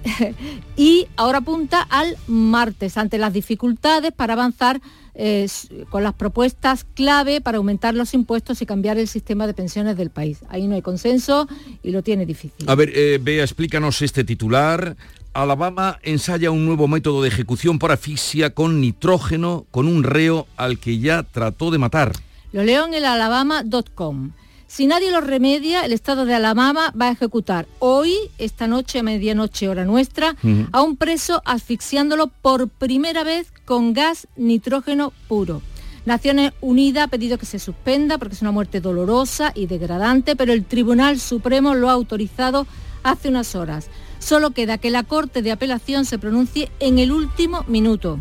[0.78, 4.82] y ahora apunta al martes, ante las dificultades para avanzar
[5.16, 5.48] eh,
[5.90, 10.10] con las propuestas clave para aumentar los impuestos y cambiar el sistema de pensiones del
[10.10, 10.40] país.
[10.50, 11.48] Ahí no hay consenso
[11.82, 12.70] y lo tiene difícil.
[12.70, 14.98] A ver, eh, Bea, explícanos este titular.
[15.34, 20.80] Alabama ensaya un nuevo método de ejecución por asfixia con nitrógeno con un reo al
[20.80, 22.12] que ya trató de matar.
[22.52, 24.32] Lo leo en el alabama.com.
[24.68, 29.04] Si nadie lo remedia, el Estado de Alabama va a ejecutar hoy, esta noche a
[29.04, 30.36] medianoche hora nuestra,
[30.72, 35.62] a un preso asfixiándolo por primera vez con gas nitrógeno puro.
[36.06, 40.52] Naciones Unidas ha pedido que se suspenda porque es una muerte dolorosa y degradante, pero
[40.52, 42.68] el Tribunal Supremo lo ha autorizado
[43.04, 43.88] hace unas horas.
[44.20, 48.20] Solo queda que la Corte de Apelación se pronuncie en el último minuto.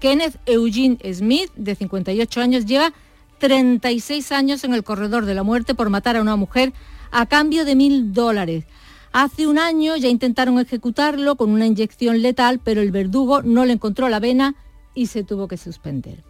[0.00, 2.92] Kenneth Eugene Smith, de 58 años, lleva
[3.38, 6.72] 36 años en el corredor de la muerte por matar a una mujer
[7.10, 8.64] a cambio de mil dólares.
[9.12, 13.72] Hace un año ya intentaron ejecutarlo con una inyección letal, pero el verdugo no le
[13.72, 14.54] encontró la vena
[14.94, 16.22] y se tuvo que suspender.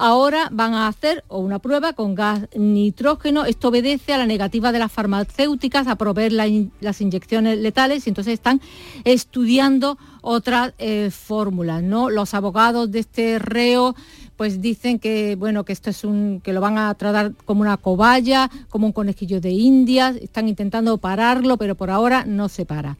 [0.00, 3.44] Ahora van a hacer una prueba con gas nitrógeno.
[3.44, 8.34] Esto obedece a la negativa de las farmacéuticas a proveer las inyecciones letales y entonces
[8.34, 8.60] están
[9.02, 11.82] estudiando otras eh, fórmulas.
[11.82, 12.10] ¿no?
[12.10, 13.96] Los abogados de este reo
[14.38, 17.76] pues dicen que bueno que esto es un que lo van a tratar como una
[17.76, 22.96] cobaya, como un conejillo de indias, están intentando pararlo, pero por ahora no se para.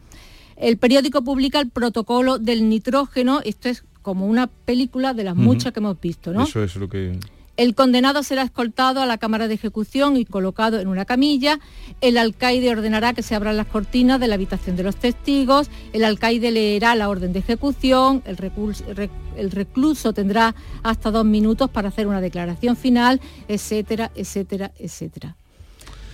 [0.57, 5.73] El periódico publica el protocolo del nitrógeno, esto es como una película de las muchas
[5.73, 6.43] que hemos visto, ¿no?
[6.43, 7.17] Eso es lo que
[7.59, 11.59] el condenado será escoltado a la cámara de ejecución y colocado en una camilla.
[12.01, 15.69] El alcaide ordenará que se abran las cortinas de la habitación de los testigos.
[15.93, 18.23] El alcaide leerá la orden de ejecución.
[18.25, 20.55] El recluso, tendrá
[20.85, 25.35] hasta dos minutos para hacer una declaración final, etcétera, etcétera, etcétera.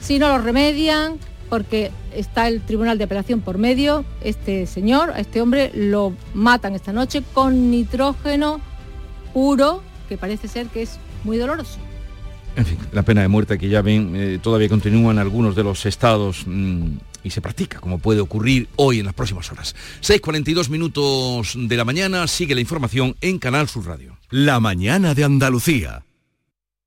[0.01, 1.19] Si no lo remedian,
[1.51, 6.75] porque está el Tribunal de Apelación por medio, este señor, a este hombre, lo matan
[6.75, 8.63] esta noche con nitrógeno
[9.35, 11.79] puro, que parece ser que es muy doloroso.
[12.57, 15.65] En fin, la pena de muerte que ya ven eh, todavía continúa en algunos de
[15.65, 19.75] los estados mm, y se practica, como puede ocurrir hoy en las próximas horas.
[20.03, 24.17] 6.42 minutos de la mañana, sigue la información en Canal Sur Radio.
[24.31, 26.05] La mañana de Andalucía.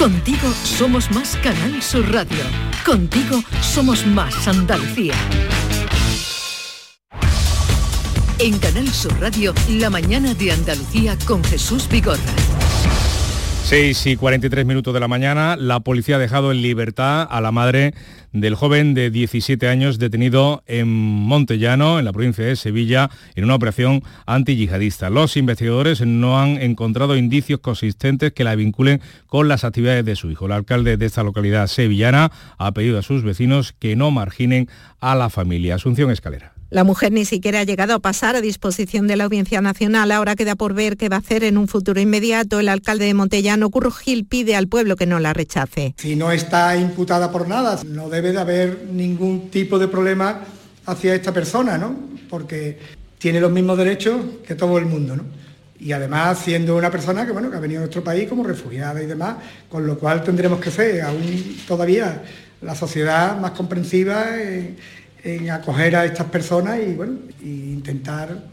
[0.00, 2.42] Contigo somos más Canal Sur Radio.
[2.86, 5.12] Contigo somos más Andalucía.
[8.38, 12.59] En Canal Sur Radio, la mañana de Andalucía con Jesús Vigorra.
[13.70, 17.52] 6 y 43 minutos de la mañana, la policía ha dejado en libertad a la
[17.52, 17.94] madre
[18.32, 23.54] del joven de 17 años detenido en Montellano, en la provincia de Sevilla, en una
[23.54, 25.08] operación antiyihadista.
[25.08, 30.32] Los investigadores no han encontrado indicios consistentes que la vinculen con las actividades de su
[30.32, 30.46] hijo.
[30.46, 34.68] El alcalde de esta localidad sevillana ha pedido a sus vecinos que no marginen
[34.98, 35.76] a la familia.
[35.76, 36.59] Asunción Escalera.
[36.70, 40.12] La mujer ni siquiera ha llegado a pasar a disposición de la Audiencia Nacional.
[40.12, 42.60] Ahora queda por ver qué va a hacer en un futuro inmediato.
[42.60, 45.94] El alcalde de Montellano, Curro Gil, pide al pueblo que no la rechace.
[45.98, 50.42] Si no está imputada por nada, no debe de haber ningún tipo de problema
[50.86, 51.96] hacia esta persona, ¿no?
[52.28, 52.78] Porque
[53.18, 55.24] tiene los mismos derechos que todo el mundo, ¿no?
[55.80, 59.02] Y además siendo una persona que, bueno, que ha venido a nuestro país como refugiada
[59.02, 62.22] y demás, con lo cual tendremos que ser aún todavía
[62.62, 64.38] la sociedad más comprensiva.
[64.38, 64.76] Eh,
[65.24, 68.50] en acoger a estas personas y bueno, intentar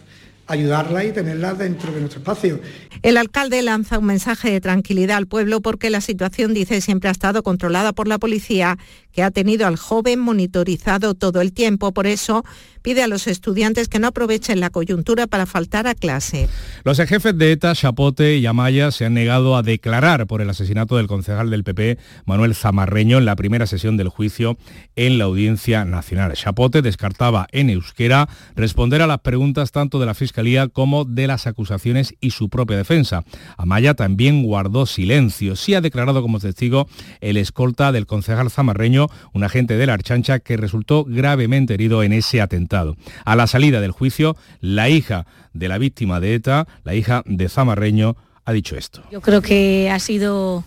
[0.47, 2.59] ayudarlas y tenerlas dentro de nuestro espacio.
[3.03, 7.11] El alcalde lanza un mensaje de tranquilidad al pueblo porque la situación, dice, siempre ha
[7.11, 8.77] estado controlada por la policía,
[9.17, 11.91] que ha tenido al joven monitorizado todo el tiempo.
[11.91, 12.45] Por eso
[12.83, 16.47] pide a los estudiantes que no aprovechen la coyuntura para faltar a clase.
[16.83, 20.97] Los jefes de ETA, Chapote y Amaya se han negado a declarar por el asesinato
[20.97, 24.57] del concejal del PP, Manuel Zamarreño, en la primera sesión del juicio
[24.95, 26.33] en la Audiencia Nacional.
[26.33, 31.47] Chapote descartaba en euskera responder a las preguntas tanto de la Fiscalía como de las
[31.47, 33.25] acusaciones y su propia defensa.
[33.57, 35.55] Amaya también guardó silencio.
[35.55, 36.87] Sí ha declarado como testigo
[37.19, 42.13] el escolta del concejal Zamarreño, un agente de la Archancha que resultó gravemente herido en
[42.13, 42.97] ese atentado.
[43.25, 47.49] A la salida del juicio, la hija de la víctima de ETA, la hija de
[47.49, 49.03] Zamarreño, ha dicho esto.
[49.11, 50.63] Yo creo que ha sido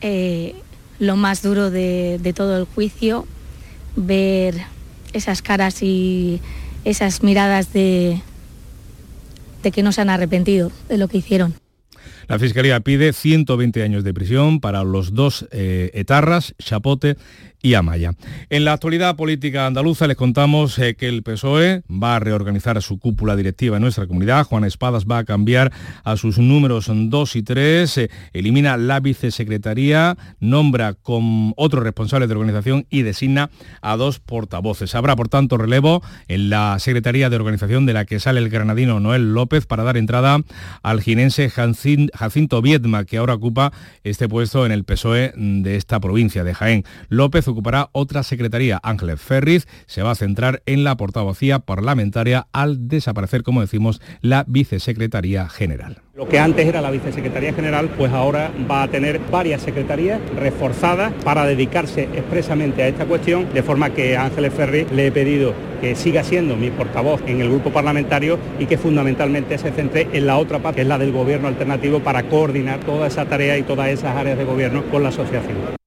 [0.00, 0.54] eh,
[0.98, 3.26] lo más duro de, de todo el juicio,
[3.96, 4.54] ver
[5.12, 6.40] esas caras y
[6.84, 8.20] esas miradas de,
[9.62, 11.54] de que no se han arrepentido de lo que hicieron.
[12.28, 17.16] La Fiscalía pide 120 años de prisión para los dos eh, etarras, Chapote
[17.60, 18.12] y Amaya.
[18.50, 22.98] En la actualidad política andaluza les contamos eh, que el PSOE va a reorganizar su
[22.98, 24.44] cúpula directiva en nuestra comunidad.
[24.44, 25.72] Juan Espadas va a cambiar
[26.04, 32.34] a sus números 2 y 3, eh, elimina la vicesecretaría, nombra con otros responsables de
[32.34, 33.50] organización y designa
[33.82, 34.94] a dos portavoces.
[34.94, 39.00] Habrá, por tanto, relevo en la Secretaría de Organización de la que sale el granadino
[39.00, 40.40] Noel López para dar entrada
[40.82, 43.72] al ginense Jacinto Viedma, que ahora ocupa
[44.04, 46.84] este puesto en el PSOE de esta provincia de Jaén.
[47.08, 48.80] López ocupará otra secretaría.
[48.82, 54.44] Ángeles Ferriz se va a centrar en la portavocía parlamentaria al desaparecer, como decimos, la
[54.46, 56.02] vicesecretaría general.
[56.14, 61.12] Lo que antes era la vicesecretaría general, pues ahora va a tener varias secretarías reforzadas
[61.22, 65.54] para dedicarse expresamente a esta cuestión, de forma que a Ángeles Ferriz le he pedido
[65.80, 70.26] que siga siendo mi portavoz en el grupo parlamentario y que fundamentalmente se centre en
[70.26, 73.62] la otra parte, que es la del gobierno alternativo, para coordinar toda esa tarea y
[73.62, 75.77] todas esas áreas de gobierno con la asociación.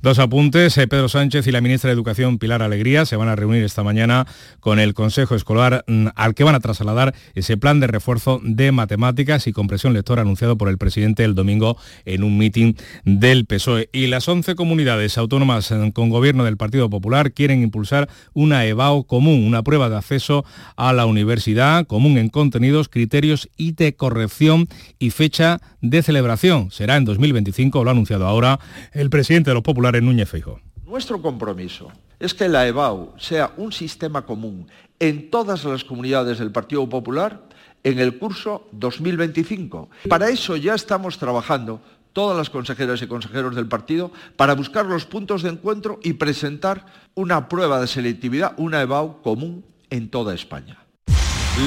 [0.00, 0.78] Dos apuntes.
[0.78, 3.82] Eh, Pedro Sánchez y la ministra de Educación, Pilar Alegría, se van a reunir esta
[3.82, 4.28] mañana
[4.60, 8.70] con el Consejo Escolar mm, al que van a trasladar ese plan de refuerzo de
[8.70, 13.90] matemáticas y compresión lectora anunciado por el presidente el domingo en un mitin del PSOE.
[13.92, 19.02] Y las 11 comunidades autónomas mm, con gobierno del Partido Popular quieren impulsar una EBAO
[19.02, 20.44] común, una prueba de acceso
[20.76, 24.68] a la universidad común en contenidos, criterios y de corrección
[25.00, 26.70] y fecha de celebración.
[26.70, 28.60] Será en 2025, lo ha anunciado ahora
[28.92, 30.60] el presidente de los populares en Núñez Feijóo.
[30.86, 34.66] Nuestro compromiso es que la EBAU sea un sistema común
[34.98, 37.42] en todas las comunidades del Partido Popular
[37.84, 39.90] en el curso 2025.
[40.08, 41.80] Para eso ya estamos trabajando
[42.12, 46.86] todas las consejeras y consejeros del partido para buscar los puntos de encuentro y presentar
[47.14, 50.78] una prueba de selectividad, una EBAU común en toda España.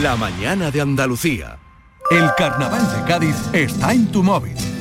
[0.02, 1.60] La mañana de Andalucía.
[2.10, 4.81] El carnaval de Cádiz está en tu móvil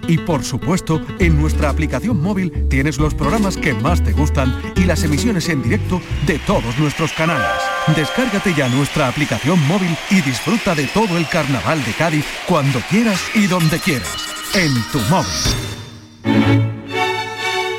[0.11, 4.83] Y por supuesto, en nuestra aplicación móvil tienes los programas que más te gustan y
[4.83, 7.47] las emisiones en directo de todos nuestros canales.
[7.95, 13.21] Descárgate ya nuestra aplicación móvil y disfruta de todo el carnaval de Cádiz cuando quieras
[13.35, 14.27] y donde quieras.
[14.53, 16.80] En tu móvil.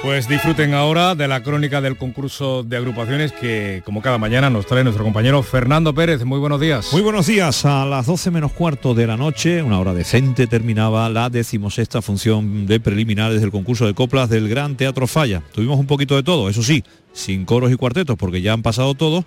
[0.03, 4.67] Pues disfruten ahora de la crónica del concurso de agrupaciones que, como cada mañana, nos
[4.67, 6.25] trae nuestro compañero Fernando Pérez.
[6.25, 6.89] Muy buenos días.
[6.93, 7.65] Muy buenos días.
[7.65, 12.67] A las 12 menos cuarto de la noche, una hora decente, terminaba la decimosexta función
[12.67, 15.41] de preliminares del concurso de coplas del Gran Teatro Falla.
[15.53, 16.83] Tuvimos un poquito de todo, eso sí,
[17.13, 19.25] sin coros y cuartetos, porque ya han pasado todos,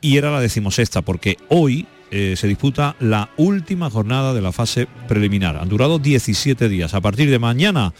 [0.00, 4.88] y era la decimosexta, porque hoy eh, se disputa la última jornada de la fase
[5.06, 5.58] preliminar.
[5.58, 6.94] Han durado 17 días.
[6.94, 7.92] A partir de mañana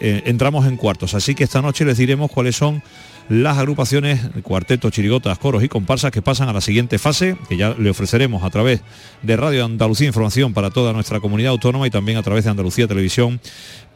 [0.00, 1.14] eh, entramos en cuartos.
[1.14, 2.82] Así que esta noche les diremos cuáles son
[3.28, 7.74] las agrupaciones, cuartetos, chirigotas, coros y comparsas que pasan a la siguiente fase, que ya
[7.78, 8.80] le ofreceremos a través
[9.22, 12.86] de Radio Andalucía Información para toda nuestra comunidad autónoma y también a través de Andalucía
[12.86, 13.40] Televisión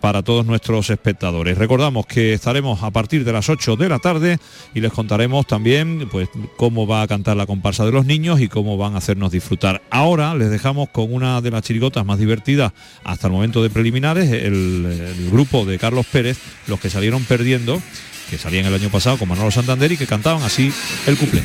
[0.01, 1.59] para todos nuestros espectadores.
[1.59, 4.39] Recordamos que estaremos a partir de las 8 de la tarde
[4.75, 8.49] y les contaremos también pues cómo va a cantar la comparsa de los niños y
[8.49, 9.83] cómo van a hacernos disfrutar.
[9.91, 12.73] Ahora les dejamos con una de las chirigotas más divertidas
[13.05, 14.87] hasta el momento de preliminares, el,
[15.19, 17.81] el grupo de Carlos Pérez, los que salieron perdiendo
[18.29, 20.73] que salían el año pasado con Manolo Santander y que cantaban así
[21.07, 21.43] el cuplé.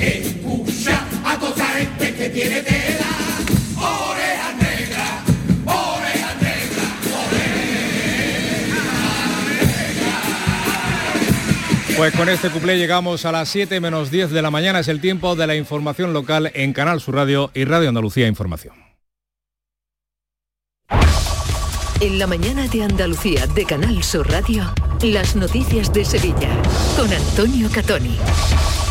[0.00, 3.10] escucha a toda gente que tiene tela,
[12.00, 14.80] Pues con este cuplé llegamos a las 7 menos 10 de la mañana.
[14.80, 18.74] Es el tiempo de la información local en Canal Sur Radio y Radio Andalucía Información.
[22.00, 24.64] En la mañana de Andalucía de Canal Sur Radio,
[25.02, 26.48] las noticias de Sevilla
[26.96, 28.16] con Antonio Catoni.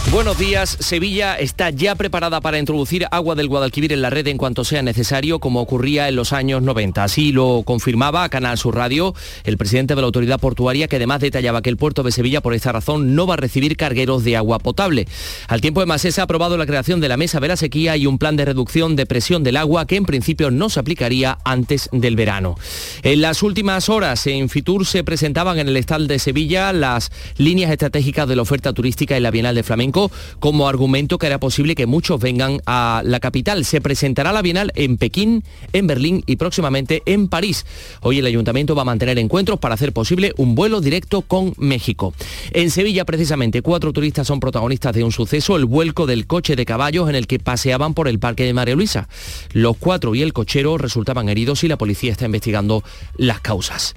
[0.07, 0.75] Buenos días.
[0.79, 4.81] Sevilla está ya preparada para introducir agua del Guadalquivir en la red en cuanto sea
[4.81, 7.03] necesario, como ocurría en los años 90.
[7.03, 11.21] Así lo confirmaba a Canal Sur Radio el presidente de la autoridad portuaria, que además
[11.21, 14.35] detallaba que el puerto de Sevilla, por esta razón, no va a recibir cargueros de
[14.35, 15.07] agua potable.
[15.47, 18.07] Al tiempo de Masesa ha aprobado la creación de la mesa de la sequía y
[18.07, 21.87] un plan de reducción de presión del agua que en principio no se aplicaría antes
[21.91, 22.57] del verano.
[23.03, 27.69] En las últimas horas en Fitur se presentaban en el Estal de Sevilla las líneas
[27.69, 31.75] estratégicas de la oferta turística en la Bienal de Flamenco como argumento que hará posible
[31.75, 33.65] que muchos vengan a la capital.
[33.65, 37.65] Se presentará la Bienal en Pekín, en Berlín y próximamente en París.
[38.01, 42.13] Hoy el ayuntamiento va a mantener encuentros para hacer posible un vuelo directo con México.
[42.51, 46.65] En Sevilla, precisamente, cuatro turistas son protagonistas de un suceso, el vuelco del coche de
[46.65, 49.07] caballos en el que paseaban por el Parque de María Luisa.
[49.53, 52.83] Los cuatro y el cochero resultaban heridos y la policía está investigando
[53.17, 53.95] las causas.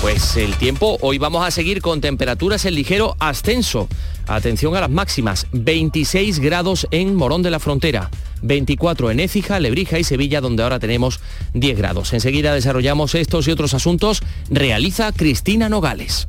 [0.00, 3.88] Pues el tiempo, hoy vamos a seguir con temperaturas en ligero ascenso.
[4.28, 8.08] Atención a las máximas, 26 grados en Morón de la Frontera,
[8.42, 11.18] 24 en Écija, Lebrija y Sevilla, donde ahora tenemos
[11.54, 12.12] 10 grados.
[12.12, 14.22] Enseguida desarrollamos estos y otros asuntos.
[14.50, 16.28] Realiza Cristina Nogales.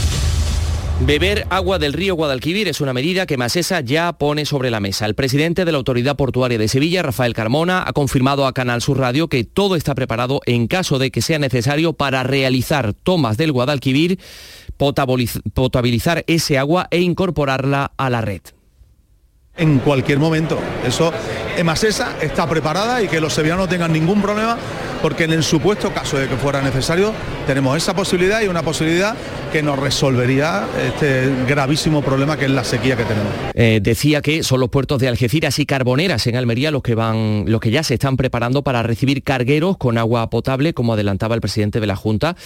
[1.03, 5.07] Beber agua del río Guadalquivir es una medida que Masesa ya pone sobre la mesa.
[5.07, 8.99] El presidente de la Autoridad Portuaria de Sevilla, Rafael Carmona, ha confirmado a Canal Sur
[8.99, 13.51] Radio que todo está preparado en caso de que sea necesario para realizar tomas del
[13.51, 14.19] Guadalquivir,
[14.77, 18.41] potabilizar ese agua e incorporarla a la red.
[19.57, 20.59] En cualquier momento.
[20.85, 21.11] Eso,
[21.63, 24.57] Masesa está preparada y que los sevillanos no tengan ningún problema
[25.01, 27.13] porque en el supuesto caso de que fuera necesario
[27.47, 29.15] tenemos esa posibilidad y una posibilidad
[29.51, 33.31] que nos resolvería este gravísimo problema que es la sequía que tenemos.
[33.53, 37.43] Eh, decía que son los puertos de Algeciras y Carboneras en Almería los que van,
[37.47, 41.41] los que ya se están preparando para recibir cargueros con agua potable, como adelantaba el
[41.41, 42.37] presidente de la Junta,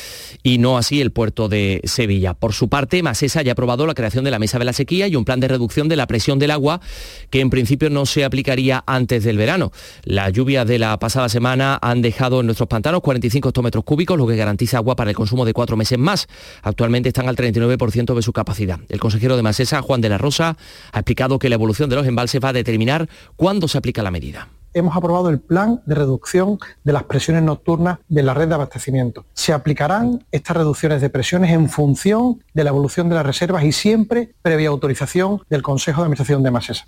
[0.41, 2.33] y no así el puerto de Sevilla.
[2.33, 5.07] Por su parte, Masesa ya ha aprobado la creación de la mesa de la sequía
[5.07, 6.81] y un plan de reducción de la presión del agua
[7.29, 9.71] que en principio no se aplicaría antes del verano.
[10.03, 14.27] Las lluvias de la pasada semana han dejado en nuestros pantanos 45 hectómetros cúbicos, lo
[14.27, 16.27] que garantiza agua para el consumo de cuatro meses más.
[16.61, 18.79] Actualmente están al 39% de su capacidad.
[18.89, 20.57] El consejero de Masesa, Juan de la Rosa,
[20.91, 24.11] ha explicado que la evolución de los embalses va a determinar cuándo se aplica la
[24.11, 28.55] medida hemos aprobado el plan de reducción de las presiones nocturnas de la red de
[28.55, 29.25] abastecimiento.
[29.33, 33.71] Se aplicarán estas reducciones de presiones en función de la evolución de las reservas y
[33.71, 36.87] siempre previa autorización del Consejo de Administración de Masesa.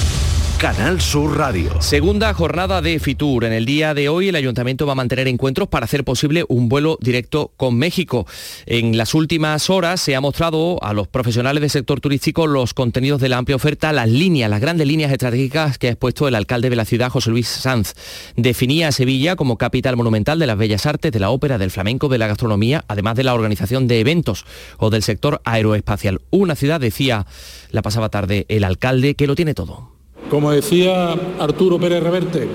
[0.61, 1.81] Canal Sur Radio.
[1.81, 3.45] Segunda jornada de Fitur.
[3.45, 6.69] En el día de hoy el ayuntamiento va a mantener encuentros para hacer posible un
[6.69, 8.27] vuelo directo con México.
[8.67, 13.19] En las últimas horas se ha mostrado a los profesionales del sector turístico los contenidos
[13.21, 16.69] de la amplia oferta, las líneas, las grandes líneas estratégicas que ha expuesto el alcalde
[16.69, 17.95] de la ciudad, José Luis Sanz.
[18.35, 22.07] Definía a Sevilla como capital monumental de las bellas artes, de la ópera, del flamenco,
[22.07, 24.45] de la gastronomía, además de la organización de eventos
[24.77, 26.21] o del sector aeroespacial.
[26.29, 27.25] Una ciudad, decía
[27.71, 30.00] la pasada tarde el alcalde, que lo tiene todo.
[30.31, 32.47] Como decía Arturo Pérez Reverte,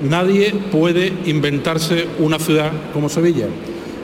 [0.00, 3.48] nadie puede inventarse una ciudad como Sevilla.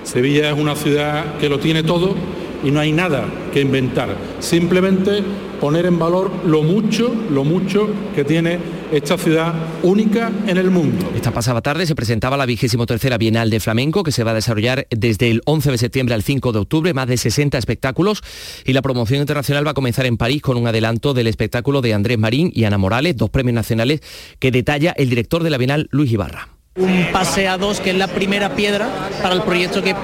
[0.02, 2.16] Sevilla es una ciudad que lo tiene todo
[2.62, 4.16] y no hay nada que inventar.
[4.40, 5.22] Simplemente
[5.60, 8.58] poner en valor lo mucho, lo mucho que tiene
[8.90, 11.10] esta ciudad única en el mundo.
[11.14, 14.34] Esta pasada tarde se presentaba la vigésimo tercera Bienal de Flamenco que se va a
[14.34, 18.22] desarrollar desde el 11 de septiembre al 5 de octubre, más de 60 espectáculos
[18.66, 21.94] y la promoción internacional va a comenzar en París con un adelanto del espectáculo de
[21.94, 24.00] Andrés Marín y Ana Morales, dos premios nacionales
[24.38, 26.61] que detalla el director de la Bienal, Luis Ibarra.
[26.74, 28.88] Un pase a dos, que es la primera piedra
[29.22, 29.94] para el proyecto que,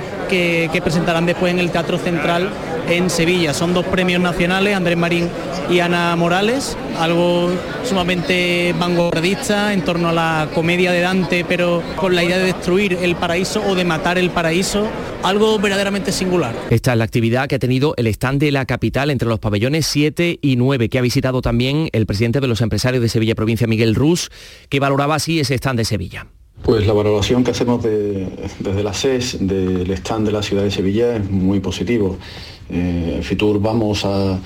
[0.84, 2.50] presentarán después en el Teatro Central
[2.90, 3.54] en Sevilla.
[3.54, 5.30] Son dos premios nacionales, Andrés Marín
[5.70, 7.50] y Ana Morales, algo
[7.84, 12.98] sumamente vanguardista en torno a la comedia de Dante, pero con la idea de destruir
[13.00, 14.86] el paraíso o de matar el paraíso,
[15.22, 16.54] algo verdaderamente singular.
[16.68, 19.86] Esta es la actividad que ha tenido el stand de la capital entre los pabellones
[19.86, 23.66] 7 y 9, que ha visitado también el presidente de los empresarios de Sevilla Provincia,
[23.66, 24.30] Miguel Rus,
[24.68, 26.26] que valoraba así ese stand de Sevilla.
[26.68, 30.70] Pues la valoración que hacemos de- desde la SES del stand de la ciudad de
[30.70, 32.18] Sevilla es muy positivo.
[32.68, 34.38] Eh, Fitur vamos a,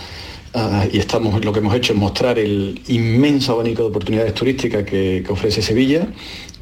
[0.92, 5.24] y estamos lo que hemos hecho es mostrar el inmenso abanico de oportunidades turísticas que,
[5.26, 6.06] que ofrece Sevilla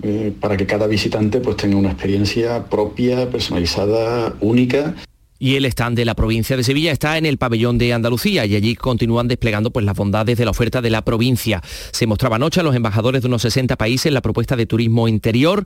[0.02, 4.94] eh, para que cada visitante pues tenga una experiencia propia, personalizada, única.
[5.40, 8.54] Y el stand de la provincia de Sevilla está en el pabellón de Andalucía y
[8.54, 11.62] allí continúan desplegando pues, las bondades de la oferta de la provincia.
[11.90, 15.64] Se mostraba anoche a los embajadores de unos 60 países la propuesta de turismo interior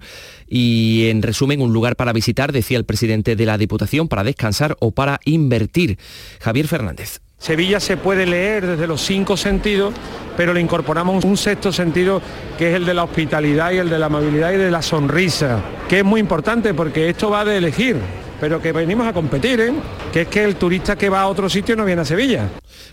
[0.49, 4.77] y en resumen un lugar para visitar, decía el presidente de la Diputación, para descansar
[4.79, 5.99] o para invertir.
[6.41, 7.21] Javier Fernández.
[7.45, 9.93] Sevilla se puede leer desde los cinco sentidos,
[10.37, 12.23] pero le incorporamos un sexto sentido
[12.57, 15.61] que es el de la hospitalidad y el de la amabilidad y de la sonrisa,
[15.89, 17.97] que es muy importante porque esto va de elegir,
[18.41, 19.73] pero que venimos a competir, ¿eh?
[20.13, 22.49] que es que el turista que va a otro sitio no viene a Sevilla.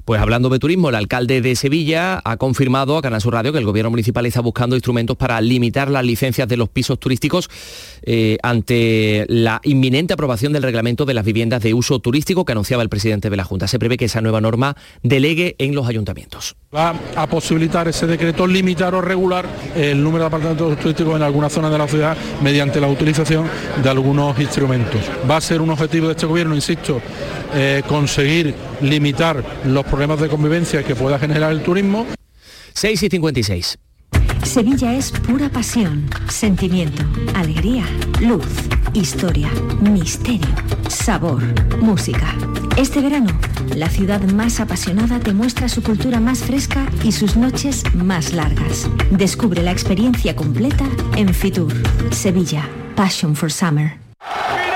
[0.06, 3.60] Pues hablando de turismo, el alcalde de Sevilla ha confirmado a Canal Sur Radio que
[3.60, 7.50] el gobierno municipal está buscando instrumentos para limitar las licencias de los pisos turísticos
[8.04, 12.84] eh, ante la inminente aprobación del reglamento de las viviendas de uso turístico que anunciaba
[12.84, 13.68] el presidente de la Junta.
[13.68, 16.56] Se prevé que esa nueva norma delegue en los ayuntamientos.
[16.74, 21.50] Va a posibilitar ese decreto limitar o regular el número de apartamentos turísticos en alguna
[21.50, 23.48] zona de la ciudad mediante la utilización
[23.84, 25.02] de algunos instrumentos.
[25.30, 27.02] Va a ser un objetivo de este gobierno, insisto,
[27.54, 32.06] eh, conseguir limitar los problemas de convivencia que pueda generar el turismo.
[32.74, 33.78] 6 y 56.
[34.44, 37.04] Sevilla es pura pasión, sentimiento,
[37.36, 37.86] alegría,
[38.20, 38.46] luz,
[38.94, 39.50] historia,
[39.82, 40.48] misterio,
[40.90, 41.42] sabor,
[41.82, 42.36] música.
[42.78, 43.30] Este verano,
[43.76, 48.90] la ciudad más apasionada te muestra su cultura más fresca y sus noches más largas.
[49.10, 50.86] Descubre la experiencia completa
[51.16, 51.74] en Fitur,
[52.12, 54.01] Sevilla, Passion for Summer.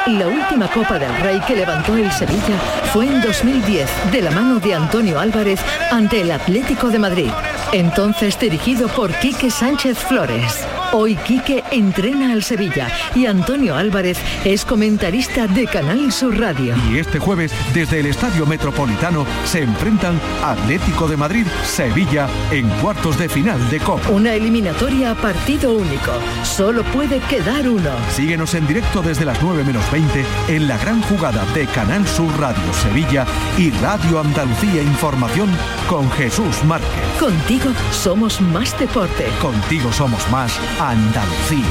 [0.08, 2.60] La última Copa del Rey que levantó el Sevilla
[2.94, 5.60] fue en 2010, de la mano de Antonio Álvarez
[5.92, 7.32] ante el Atlético de Madrid,
[7.74, 10.64] entonces dirigido por Quique Sánchez Flores.
[10.98, 16.74] Hoy Quique entrena al Sevilla y Antonio Álvarez es comentarista de Canal Sur Radio.
[16.90, 23.20] Y este jueves, desde el Estadio Metropolitano, se enfrentan Atlético de Madrid, Sevilla, en cuartos
[23.20, 24.10] de final de Copa.
[24.10, 26.14] Una eliminatoria a partido único.
[26.44, 27.92] Solo puede quedar uno.
[28.12, 32.32] Síguenos en directo desde las 9 menos 20 en la gran jugada de Canal Sur
[32.40, 33.26] Radio Sevilla
[33.58, 35.50] y Radio Andalucía Información
[35.90, 36.88] con Jesús Márquez.
[37.20, 39.26] Contigo somos más deporte.
[39.42, 40.58] Contigo somos más
[40.88, 41.66] Andalucía.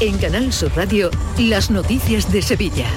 [0.00, 2.88] En Canal Sur Radio, las noticias de Sevilla.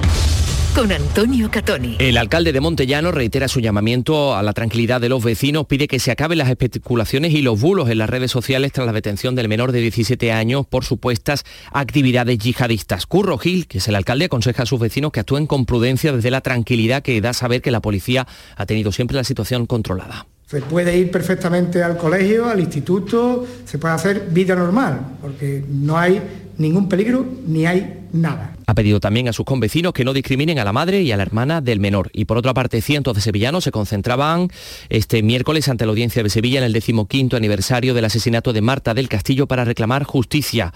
[0.73, 1.97] Con Antonio Catoni.
[1.99, 5.99] El alcalde de Montellano reitera su llamamiento a la tranquilidad de los vecinos, pide que
[5.99, 9.49] se acaben las especulaciones y los bulos en las redes sociales tras la detención del
[9.49, 13.05] menor de 17 años por supuestas actividades yihadistas.
[13.05, 16.31] Curro Gil, que es el alcalde, aconseja a sus vecinos que actúen con prudencia desde
[16.31, 18.25] la tranquilidad que da saber que la policía
[18.55, 20.25] ha tenido siempre la situación controlada.
[20.49, 25.95] Se puede ir perfectamente al colegio, al instituto, se puede hacer vida normal, porque no
[25.95, 26.19] hay
[26.57, 28.55] ningún peligro ni hay nada.
[28.65, 31.21] Ha pedido también a sus convecinos que no discriminen a la madre y a la
[31.21, 32.09] hermana del menor.
[32.13, 34.47] Y por otra parte, cientos de sevillanos se concentraban
[34.89, 38.95] este miércoles ante la audiencia de Sevilla en el decimoquinto aniversario del asesinato de Marta
[38.95, 40.73] del Castillo para reclamar justicia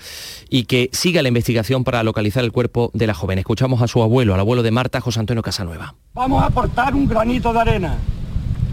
[0.51, 3.39] y que siga la investigación para localizar el cuerpo de la joven.
[3.39, 5.95] Escuchamos a su abuelo, al abuelo de Marta, José Antonio Casanueva.
[6.13, 7.97] Vamos a aportar un granito de arena,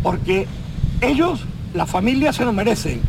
[0.02, 0.46] porque
[1.00, 1.44] ellos
[1.74, 3.00] la familia se lo merece.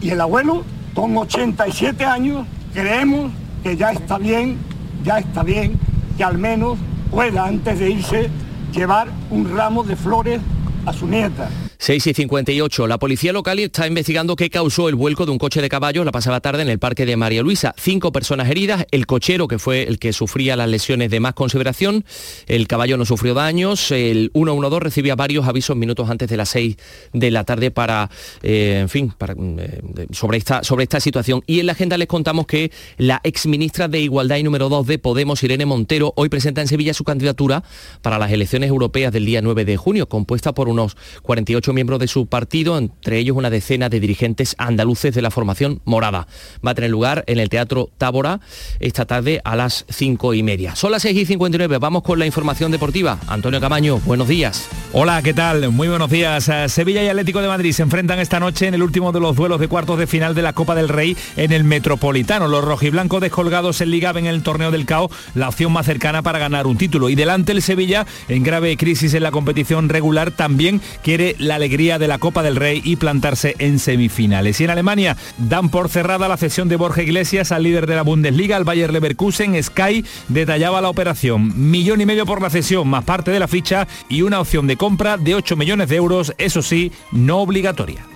[0.00, 0.64] Y el abuelo,
[0.94, 3.32] con 87 años, creemos
[3.62, 4.58] que ya está bien,
[5.04, 5.78] ya está bien,
[6.16, 6.78] que al menos
[7.10, 8.30] pueda antes de irse
[8.72, 10.40] llevar un ramo de flores
[10.86, 11.48] a su nieta.
[11.80, 12.86] 6 y 58.
[12.86, 16.12] La policía local está investigando qué causó el vuelco de un coche de caballos la
[16.12, 17.74] pasada tarde en el parque de María Luisa.
[17.78, 22.04] Cinco personas heridas, el cochero que fue el que sufría las lesiones de más consideración,
[22.48, 26.76] el caballo no sufrió daños, el 112 recibía varios avisos minutos antes de las 6
[27.14, 28.10] de la tarde para,
[28.42, 29.80] eh, en fin, para, eh,
[30.12, 31.42] sobre, esta, sobre esta situación.
[31.46, 34.98] Y en la agenda les contamos que la exministra de Igualdad y número 2 de
[34.98, 37.64] Podemos, Irene Montero, hoy presenta en Sevilla su candidatura
[38.02, 42.08] para las elecciones europeas del día 9 de junio, compuesta por unos 48 miembros de
[42.08, 46.26] su partido, entre ellos una decena de dirigentes andaluces de la formación morada.
[46.66, 48.40] Va a tener lugar en el Teatro Tábora
[48.78, 50.76] esta tarde a las cinco y media.
[50.76, 53.18] Son las 6 y 59, vamos con la información deportiva.
[53.28, 54.68] Antonio Camaño, buenos días.
[54.92, 55.70] Hola, ¿qué tal?
[55.70, 56.48] Muy buenos días.
[56.48, 59.36] Eh, Sevilla y Atlético de Madrid se enfrentan esta noche en el último de los
[59.36, 62.48] duelos de cuartos de final de la Copa del Rey en el Metropolitano.
[62.48, 66.22] Los rojiblancos descolgados en Liga ven en el torneo del CAO la opción más cercana
[66.22, 67.08] para ganar un título.
[67.08, 71.98] Y delante el Sevilla, en grave crisis en la competición regular, también quiere la alegría
[71.98, 74.60] de la Copa del Rey y plantarse en semifinales.
[74.60, 78.02] Y en Alemania dan por cerrada la cesión de Borja Iglesias al líder de la
[78.02, 79.62] Bundesliga, al Bayer Leverkusen.
[79.62, 81.70] Sky detallaba la operación.
[81.70, 84.76] Millón y medio por la cesión, más parte de la ficha y una opción de
[84.76, 88.06] compra de 8 millones de euros, eso sí, no obligatoria.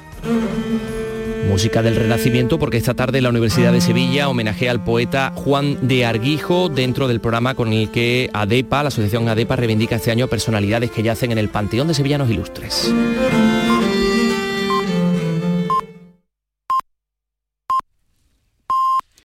[1.48, 6.04] Música del Renacimiento porque esta tarde la Universidad de Sevilla homenajea al poeta Juan de
[6.04, 10.90] Arguijo dentro del programa con el que ADEPA, la asociación ADEPA, reivindica este año personalidades
[10.90, 12.92] que yacen en el Panteón de Sevillanos Ilustres.